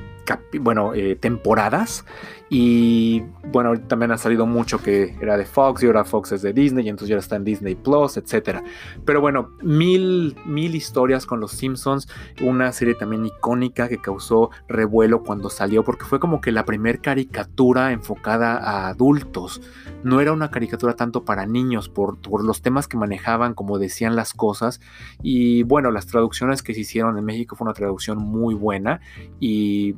bueno, 0.59 0.93
eh, 0.93 1.15
temporadas. 1.15 2.05
Y 2.53 3.23
bueno, 3.45 3.79
también 3.79 4.11
ha 4.11 4.17
salido 4.17 4.45
mucho 4.45 4.83
que 4.83 5.15
era 5.21 5.37
de 5.37 5.45
Fox 5.45 5.83
y 5.83 5.85
ahora 5.85 6.03
Fox 6.03 6.33
es 6.33 6.41
de 6.41 6.51
Disney 6.51 6.85
y 6.85 6.89
entonces 6.89 7.07
ya 7.07 7.17
está 7.17 7.37
en 7.37 7.45
Disney 7.45 7.75
Plus, 7.75 8.17
etc. 8.17 8.59
Pero 9.05 9.21
bueno, 9.21 9.51
mil, 9.61 10.35
mil 10.45 10.75
historias 10.75 11.25
con 11.25 11.39
los 11.39 11.53
Simpsons. 11.53 12.09
Una 12.41 12.73
serie 12.73 12.95
también 12.95 13.25
icónica 13.25 13.87
que 13.87 14.01
causó 14.01 14.49
revuelo 14.67 15.23
cuando 15.23 15.49
salió 15.49 15.85
porque 15.85 16.03
fue 16.03 16.19
como 16.19 16.41
que 16.41 16.51
la 16.51 16.65
primer 16.65 16.99
caricatura 16.99 17.93
enfocada 17.93 18.57
a 18.57 18.89
adultos. 18.89 19.61
No 20.03 20.19
era 20.19 20.33
una 20.33 20.51
caricatura 20.51 20.97
tanto 20.97 21.23
para 21.23 21.45
niños 21.45 21.87
por, 21.87 22.19
por 22.19 22.43
los 22.43 22.61
temas 22.61 22.89
que 22.89 22.97
manejaban, 22.97 23.53
como 23.53 23.79
decían 23.79 24.17
las 24.17 24.33
cosas. 24.33 24.81
Y 25.23 25.63
bueno, 25.63 25.89
las 25.89 26.05
traducciones 26.05 26.63
que 26.63 26.73
se 26.73 26.81
hicieron 26.81 27.17
en 27.17 27.23
México 27.23 27.55
fue 27.55 27.63
una 27.63 27.73
traducción 27.73 28.17
muy 28.17 28.55
buena 28.55 28.99
y, 29.39 29.95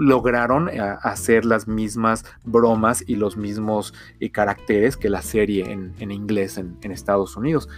lograron 0.00 0.68
eh, 0.68 0.80
hacer 0.80 1.44
las 1.44 1.68
mismas 1.68 1.83
bromas 2.44 3.04
y 3.06 3.16
los 3.16 3.36
mismos 3.36 3.94
eh, 4.20 4.30
caracteres 4.30 4.96
que 4.96 5.08
la 5.08 5.22
serie 5.22 5.70
en, 5.70 6.10
inglés 6.10 6.58
en, 6.58 6.90
Estados 6.90 7.36
Unidos. 7.36 7.68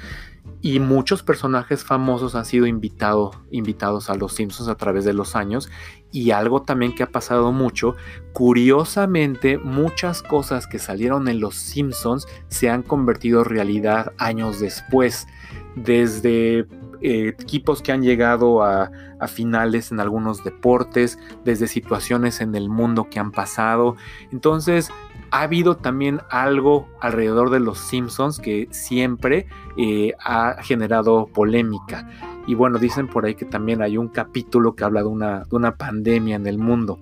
Y 0.63 0.81
muchos 0.81 1.23
personajes 1.23 1.85
famosos 1.85 2.35
han 2.35 2.45
sido 2.45 2.67
invitado, 2.67 3.33
invitados 3.51 4.11
a 4.11 4.15
los 4.15 4.33
Simpsons 4.35 4.69
a 4.69 4.77
través 4.77 5.05
de 5.05 5.13
los 5.13 5.37
años. 5.37 5.69
Y 6.13 6.31
algo 6.31 6.63
también 6.63 6.95
que 6.95 7.03
ha 7.03 7.11
pasado 7.11 7.53
mucho, 7.53 7.95
curiosamente 8.33 9.59
muchas 9.59 10.23
cosas 10.23 10.67
que 10.67 10.79
salieron 10.79 11.29
en 11.29 11.41
los 11.41 11.57
Simpsons 11.57 12.27
se 12.49 12.71
han 12.71 12.83
convertido 12.83 13.41
en 13.41 13.47
realidad 13.47 14.13
años 14.19 14.61
después. 14.61 15.27
Desde 15.75 16.67
eh, 17.01 17.29
equipos 17.29 17.83
que 17.83 17.93
han 17.93 18.03
llegado 18.03 18.63
a, 18.63 18.91
finales 19.29 19.91
en 19.91 19.99
algunos 19.99 20.45
deportes, 20.45 21.19
desde 21.43 21.69
situaciones 21.69 22.43
en 22.43 22.55
el 22.55 22.69
mundo 22.69 23.09
que 23.11 23.19
han 23.19 23.33
pasado. 23.33 23.97
Entonces, 24.31 24.91
ha 25.31 25.41
habido 25.41 25.79
también 25.79 26.21
algo 26.31 26.87
alrededor 27.01 27.49
de 27.51 27.61
los 27.61 27.79
Simpsons 27.79 28.39
que 28.39 28.69
siempre 28.71 29.47
eh, 29.79 30.13
ha 30.23 30.63
generado 30.63 31.29
polémica. 31.29 32.09
Y 32.47 32.55
bueno, 32.55 32.79
dicen 32.79 33.09
por 33.09 33.25
ahí 33.25 33.35
que 33.35 33.47
también 33.47 33.81
hay 33.83 33.97
un 33.97 34.09
capítulo 34.09 34.77
que 34.77 34.85
habla 34.85 35.01
de 35.01 35.09
una, 35.09 35.45
de 35.45 35.57
una 35.57 35.77
pandemia 35.77 36.37
en 36.37 36.47
el 36.47 36.59
mundo. 36.59 37.01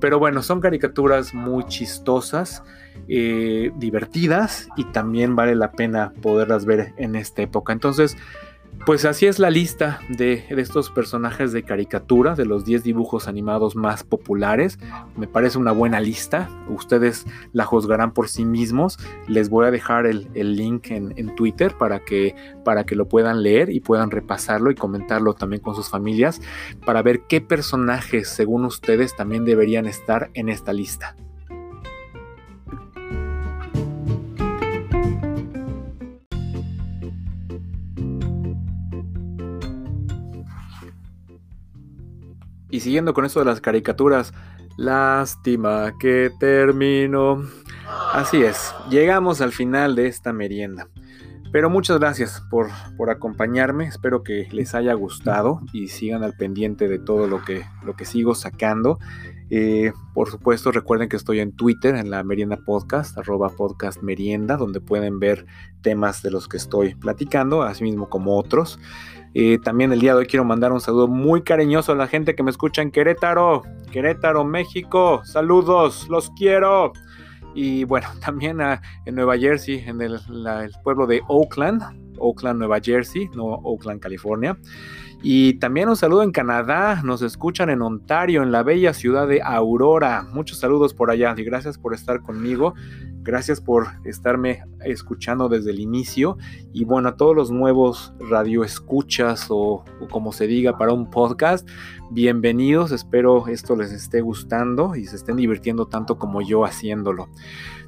Pero 0.00 0.18
bueno, 0.18 0.42
son 0.42 0.60
caricaturas 0.60 1.32
muy 1.32 1.64
chistosas, 1.64 2.62
eh, 3.08 3.72
divertidas 3.76 4.68
y 4.76 4.84
también 4.86 5.36
vale 5.36 5.54
la 5.54 5.72
pena 5.72 6.12
poderlas 6.22 6.64
ver 6.64 6.92
en 6.96 7.16
esta 7.16 7.42
época. 7.42 7.72
Entonces, 7.72 8.16
pues 8.84 9.04
así 9.04 9.26
es 9.26 9.38
la 9.38 9.50
lista 9.50 10.00
de, 10.08 10.44
estos 10.50 10.90
personajes 10.90 11.52
de 11.52 11.62
caricatura, 11.62 12.34
de 12.34 12.44
los 12.44 12.64
10 12.64 12.82
dibujos 12.82 13.26
animados 13.26 13.74
más 13.74 14.04
populares. 14.04 14.78
Me 15.16 15.26
parece 15.26 15.58
una 15.58 15.72
buena 15.72 16.00
lista. 16.00 16.48
Ustedes 16.68 17.26
la 17.52 17.64
juzgarán 17.64 18.12
por 18.12 18.28
sí 18.28 18.44
mismos. 18.44 18.98
Les 19.26 19.48
voy 19.48 19.66
a 19.66 19.70
dejar 19.70 20.06
el, 20.06 20.28
link 20.34 20.90
en, 20.90 21.14
en, 21.16 21.34
Twitter 21.34 21.74
para 21.76 22.00
que, 22.00 22.34
para 22.64 22.84
que 22.84 22.94
lo 22.94 23.08
puedan 23.08 23.42
leer 23.42 23.70
y 23.70 23.80
puedan 23.80 24.10
repasarlo 24.10 24.70
y 24.70 24.74
comentarlo 24.74 25.34
también 25.34 25.62
con 25.62 25.74
sus 25.74 25.88
familias 25.88 26.40
para 26.84 27.02
ver 27.02 27.22
qué 27.28 27.40
personajes, 27.40 28.28
según 28.28 28.64
ustedes, 28.64 29.16
también 29.16 29.44
deberían 29.44 29.86
estar 29.86 30.30
en 30.34 30.48
esta 30.48 30.72
lista. 30.72 31.16
Y 42.76 42.80
siguiendo 42.80 43.14
con 43.14 43.24
esto 43.24 43.38
de 43.38 43.46
las 43.46 43.62
caricaturas, 43.62 44.34
lástima 44.76 45.94
que 45.98 46.30
termino. 46.38 47.42
Así 48.12 48.42
es, 48.42 48.74
llegamos 48.90 49.40
al 49.40 49.52
final 49.52 49.96
de 49.96 50.08
esta 50.08 50.34
merienda. 50.34 50.86
Pero 51.50 51.70
muchas 51.70 51.98
gracias 51.98 52.42
por, 52.50 52.68
por, 52.98 53.08
acompañarme. 53.08 53.86
Espero 53.86 54.22
que 54.22 54.46
les 54.52 54.74
haya 54.74 54.92
gustado 54.92 55.62
y 55.72 55.88
sigan 55.88 56.22
al 56.22 56.34
pendiente 56.34 56.86
de 56.86 56.98
todo 56.98 57.26
lo 57.26 57.42
que, 57.42 57.64
lo 57.82 57.96
que 57.96 58.04
sigo 58.04 58.34
sacando. 58.34 58.98
Eh, 59.50 59.92
por 60.12 60.30
supuesto, 60.30 60.72
recuerden 60.72 61.08
que 61.08 61.16
estoy 61.16 61.40
en 61.40 61.52
Twitter, 61.52 61.94
en 61.94 62.10
la 62.10 62.24
Merienda 62.24 62.58
Podcast, 62.64 63.16
arroba 63.16 63.50
podcast 63.50 64.02
merienda, 64.02 64.56
donde 64.56 64.80
pueden 64.80 65.20
ver 65.20 65.46
temas 65.82 66.22
de 66.22 66.30
los 66.30 66.48
que 66.48 66.56
estoy 66.56 66.94
platicando, 66.94 67.62
así 67.62 67.84
mismo 67.84 68.08
como 68.08 68.36
otros. 68.36 68.78
Eh, 69.34 69.58
también 69.58 69.92
el 69.92 70.00
día 70.00 70.14
de 70.14 70.20
hoy 70.20 70.26
quiero 70.26 70.44
mandar 70.44 70.72
un 70.72 70.80
saludo 70.80 71.08
muy 71.08 71.42
cariñoso 71.42 71.92
a 71.92 71.94
la 71.94 72.08
gente 72.08 72.34
que 72.34 72.42
me 72.42 72.50
escucha 72.50 72.82
en 72.82 72.90
Querétaro, 72.90 73.62
Querétaro, 73.92 74.44
México. 74.44 75.20
Saludos, 75.24 76.08
los 76.08 76.30
quiero. 76.30 76.92
Y 77.54 77.84
bueno, 77.84 78.08
también 78.20 78.58
en 78.60 79.14
Nueva 79.14 79.38
Jersey, 79.38 79.84
en 79.86 80.00
el 80.00 80.18
pueblo 80.82 81.06
de 81.06 81.22
Oakland, 81.28 81.82
Oakland, 82.18 82.58
Nueva 82.58 82.80
Jersey, 82.80 83.28
no 83.34 83.44
Oakland, 83.44 84.00
California. 84.00 84.58
Y 85.22 85.54
también 85.54 85.88
un 85.88 85.96
saludo 85.96 86.22
en 86.22 86.30
Canadá, 86.30 87.02
nos 87.02 87.22
escuchan 87.22 87.70
en 87.70 87.82
Ontario, 87.82 88.42
en 88.42 88.52
la 88.52 88.62
bella 88.62 88.92
ciudad 88.92 89.26
de 89.26 89.42
Aurora. 89.42 90.26
Muchos 90.32 90.58
saludos 90.58 90.94
por 90.94 91.10
allá 91.10 91.34
y 91.36 91.42
gracias 91.42 91.78
por 91.78 91.94
estar 91.94 92.22
conmigo. 92.22 92.74
Gracias 93.22 93.60
por 93.60 93.88
estarme 94.04 94.62
escuchando 94.84 95.48
desde 95.48 95.72
el 95.72 95.80
inicio. 95.80 96.38
Y 96.72 96.84
bueno, 96.84 97.08
a 97.08 97.16
todos 97.16 97.34
los 97.34 97.50
nuevos 97.50 98.12
radioescuchas 98.20 99.46
o, 99.50 99.84
o 100.00 100.08
como 100.08 100.30
se 100.30 100.46
diga 100.46 100.78
para 100.78 100.92
un 100.92 101.10
podcast, 101.10 101.68
bienvenidos. 102.10 102.92
Espero 102.92 103.48
esto 103.48 103.74
les 103.74 103.90
esté 103.90 104.20
gustando 104.20 104.94
y 104.94 105.06
se 105.06 105.16
estén 105.16 105.34
divirtiendo 105.34 105.86
tanto 105.86 106.18
como 106.18 106.40
yo 106.40 106.64
haciéndolo. 106.64 107.28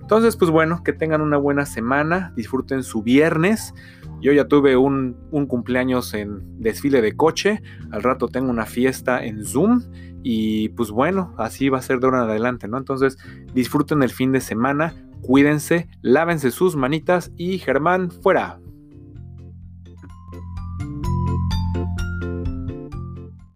Entonces, 0.00 0.36
pues 0.36 0.50
bueno, 0.50 0.82
que 0.82 0.94
tengan 0.94 1.20
una 1.20 1.36
buena 1.36 1.66
semana, 1.66 2.32
disfruten 2.34 2.82
su 2.82 3.02
viernes. 3.02 3.74
Yo 4.20 4.32
ya 4.32 4.48
tuve 4.48 4.76
un, 4.76 5.16
cumpleaños 5.48 6.14
en 6.14 6.60
desfile 6.60 7.00
de 7.02 7.16
coche, 7.16 7.62
al 7.90 8.02
rato 8.02 8.28
tengo 8.28 8.50
una 8.50 8.66
fiesta 8.66 9.24
en 9.24 9.44
Zoom 9.44 9.82
y 10.22 10.70
pues 10.70 10.90
bueno, 10.90 11.34
así 11.38 11.68
va 11.68 11.78
a 11.78 11.82
ser 11.82 12.00
de 12.00 12.06
ahora 12.06 12.24
en 12.24 12.30
adelante, 12.30 12.68
¿no? 12.68 12.78
Entonces 12.78 13.16
disfruten 13.54 14.02
el 14.02 14.10
fin 14.10 14.32
de 14.32 14.40
semana, 14.40 14.94
cuídense, 15.22 15.88
lávense 16.02 16.50
sus 16.50 16.76
manitas 16.76 17.32
y 17.36 17.58
Germán 17.58 18.10
fuera. 18.10 18.58